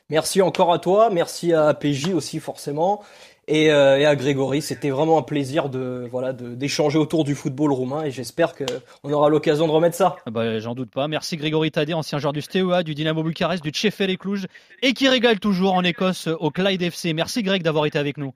[0.09, 3.03] Merci encore à toi, merci à PJ aussi forcément,
[3.48, 4.62] et, euh, et à Grégory.
[4.62, 8.64] C'était vraiment un plaisir de voilà d'échanger autour du football roumain, et j'espère que
[9.04, 10.18] on aura l'occasion de remettre ça.
[10.26, 11.08] Ah bah, J'en doute pas.
[11.08, 14.48] Merci Grégory Tadé, ancien joueur du STEA, du Dynamo Bucarest, du Tchefel et Cluj
[14.82, 17.14] et qui régale toujours en Écosse au Clyde FC.
[17.14, 18.34] Merci Greg d'avoir été avec nous.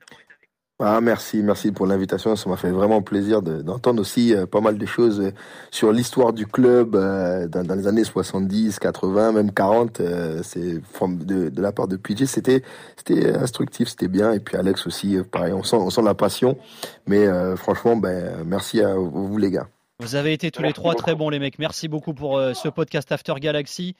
[0.80, 2.36] Ah, merci, merci pour l'invitation.
[2.36, 5.32] Ça m'a fait vraiment plaisir de- d'entendre aussi euh, pas mal de choses euh,
[5.72, 10.00] sur l'histoire du club euh, dans, dans les années 70, 80, même 40.
[10.00, 10.74] euh, c'est
[11.24, 12.62] de, de la part de PJ, c'était
[12.96, 14.32] c'était instructif, c'était bien.
[14.32, 15.52] Et puis Alex aussi, euh, pareil.
[15.52, 16.56] On sent on sent la passion.
[17.08, 19.66] Mais euh, franchement, ben merci à vous les gars.
[20.00, 21.02] Vous avez été tous les trois beaucoup.
[21.02, 21.58] très bons les mecs.
[21.58, 23.96] Merci beaucoup pour euh, ce podcast After Galaxy.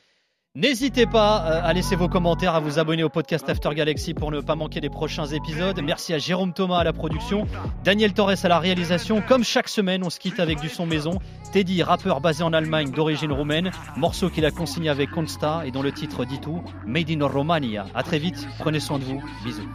[0.54, 4.30] N'hésitez pas euh, à laisser vos commentaires, à vous abonner au podcast After Galaxy pour
[4.30, 5.78] ne pas manquer les prochains épisodes.
[5.84, 7.46] Merci à Jérôme Thomas à la production,
[7.84, 9.20] Daniel Torres à la réalisation.
[9.20, 11.18] Comme chaque semaine, on se quitte avec du son maison.
[11.52, 15.82] Teddy, rappeur basé en Allemagne d'origine roumaine, morceau qu'il a consigné avec Consta et dont
[15.82, 17.84] le titre dit tout, Made in Romania.
[17.94, 19.68] À très vite, prenez soin de vous, bisous.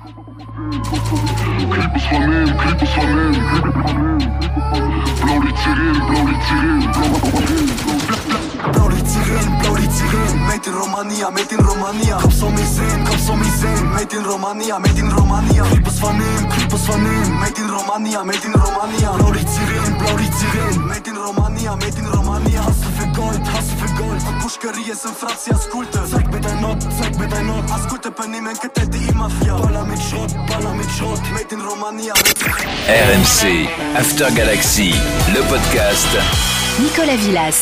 [10.54, 12.18] Made in Romania, made in Romania.
[12.22, 15.64] Komm so mich sehen, komm so mich sehen Made in Romania, made in Romania.
[15.64, 19.10] Krippus vernehmen, Krippus vernehmen Made in Romania, made in Romania.
[19.18, 22.62] Blau die Ziren, blau die Ziren Made in Romania, made in Romania.
[22.68, 24.22] Hast du für Gold, hast du für Gold
[26.12, 29.54] Zeig mir dein not, zeig mir dein not Ascultă pe nimeni că te de mafia
[29.54, 32.14] Bala mic șrot, bala mic șrot Made in Romania,
[33.08, 33.40] RMC
[33.98, 34.94] After Galaxy,
[35.34, 36.12] le podcast.
[36.84, 37.58] Nicolas Villas.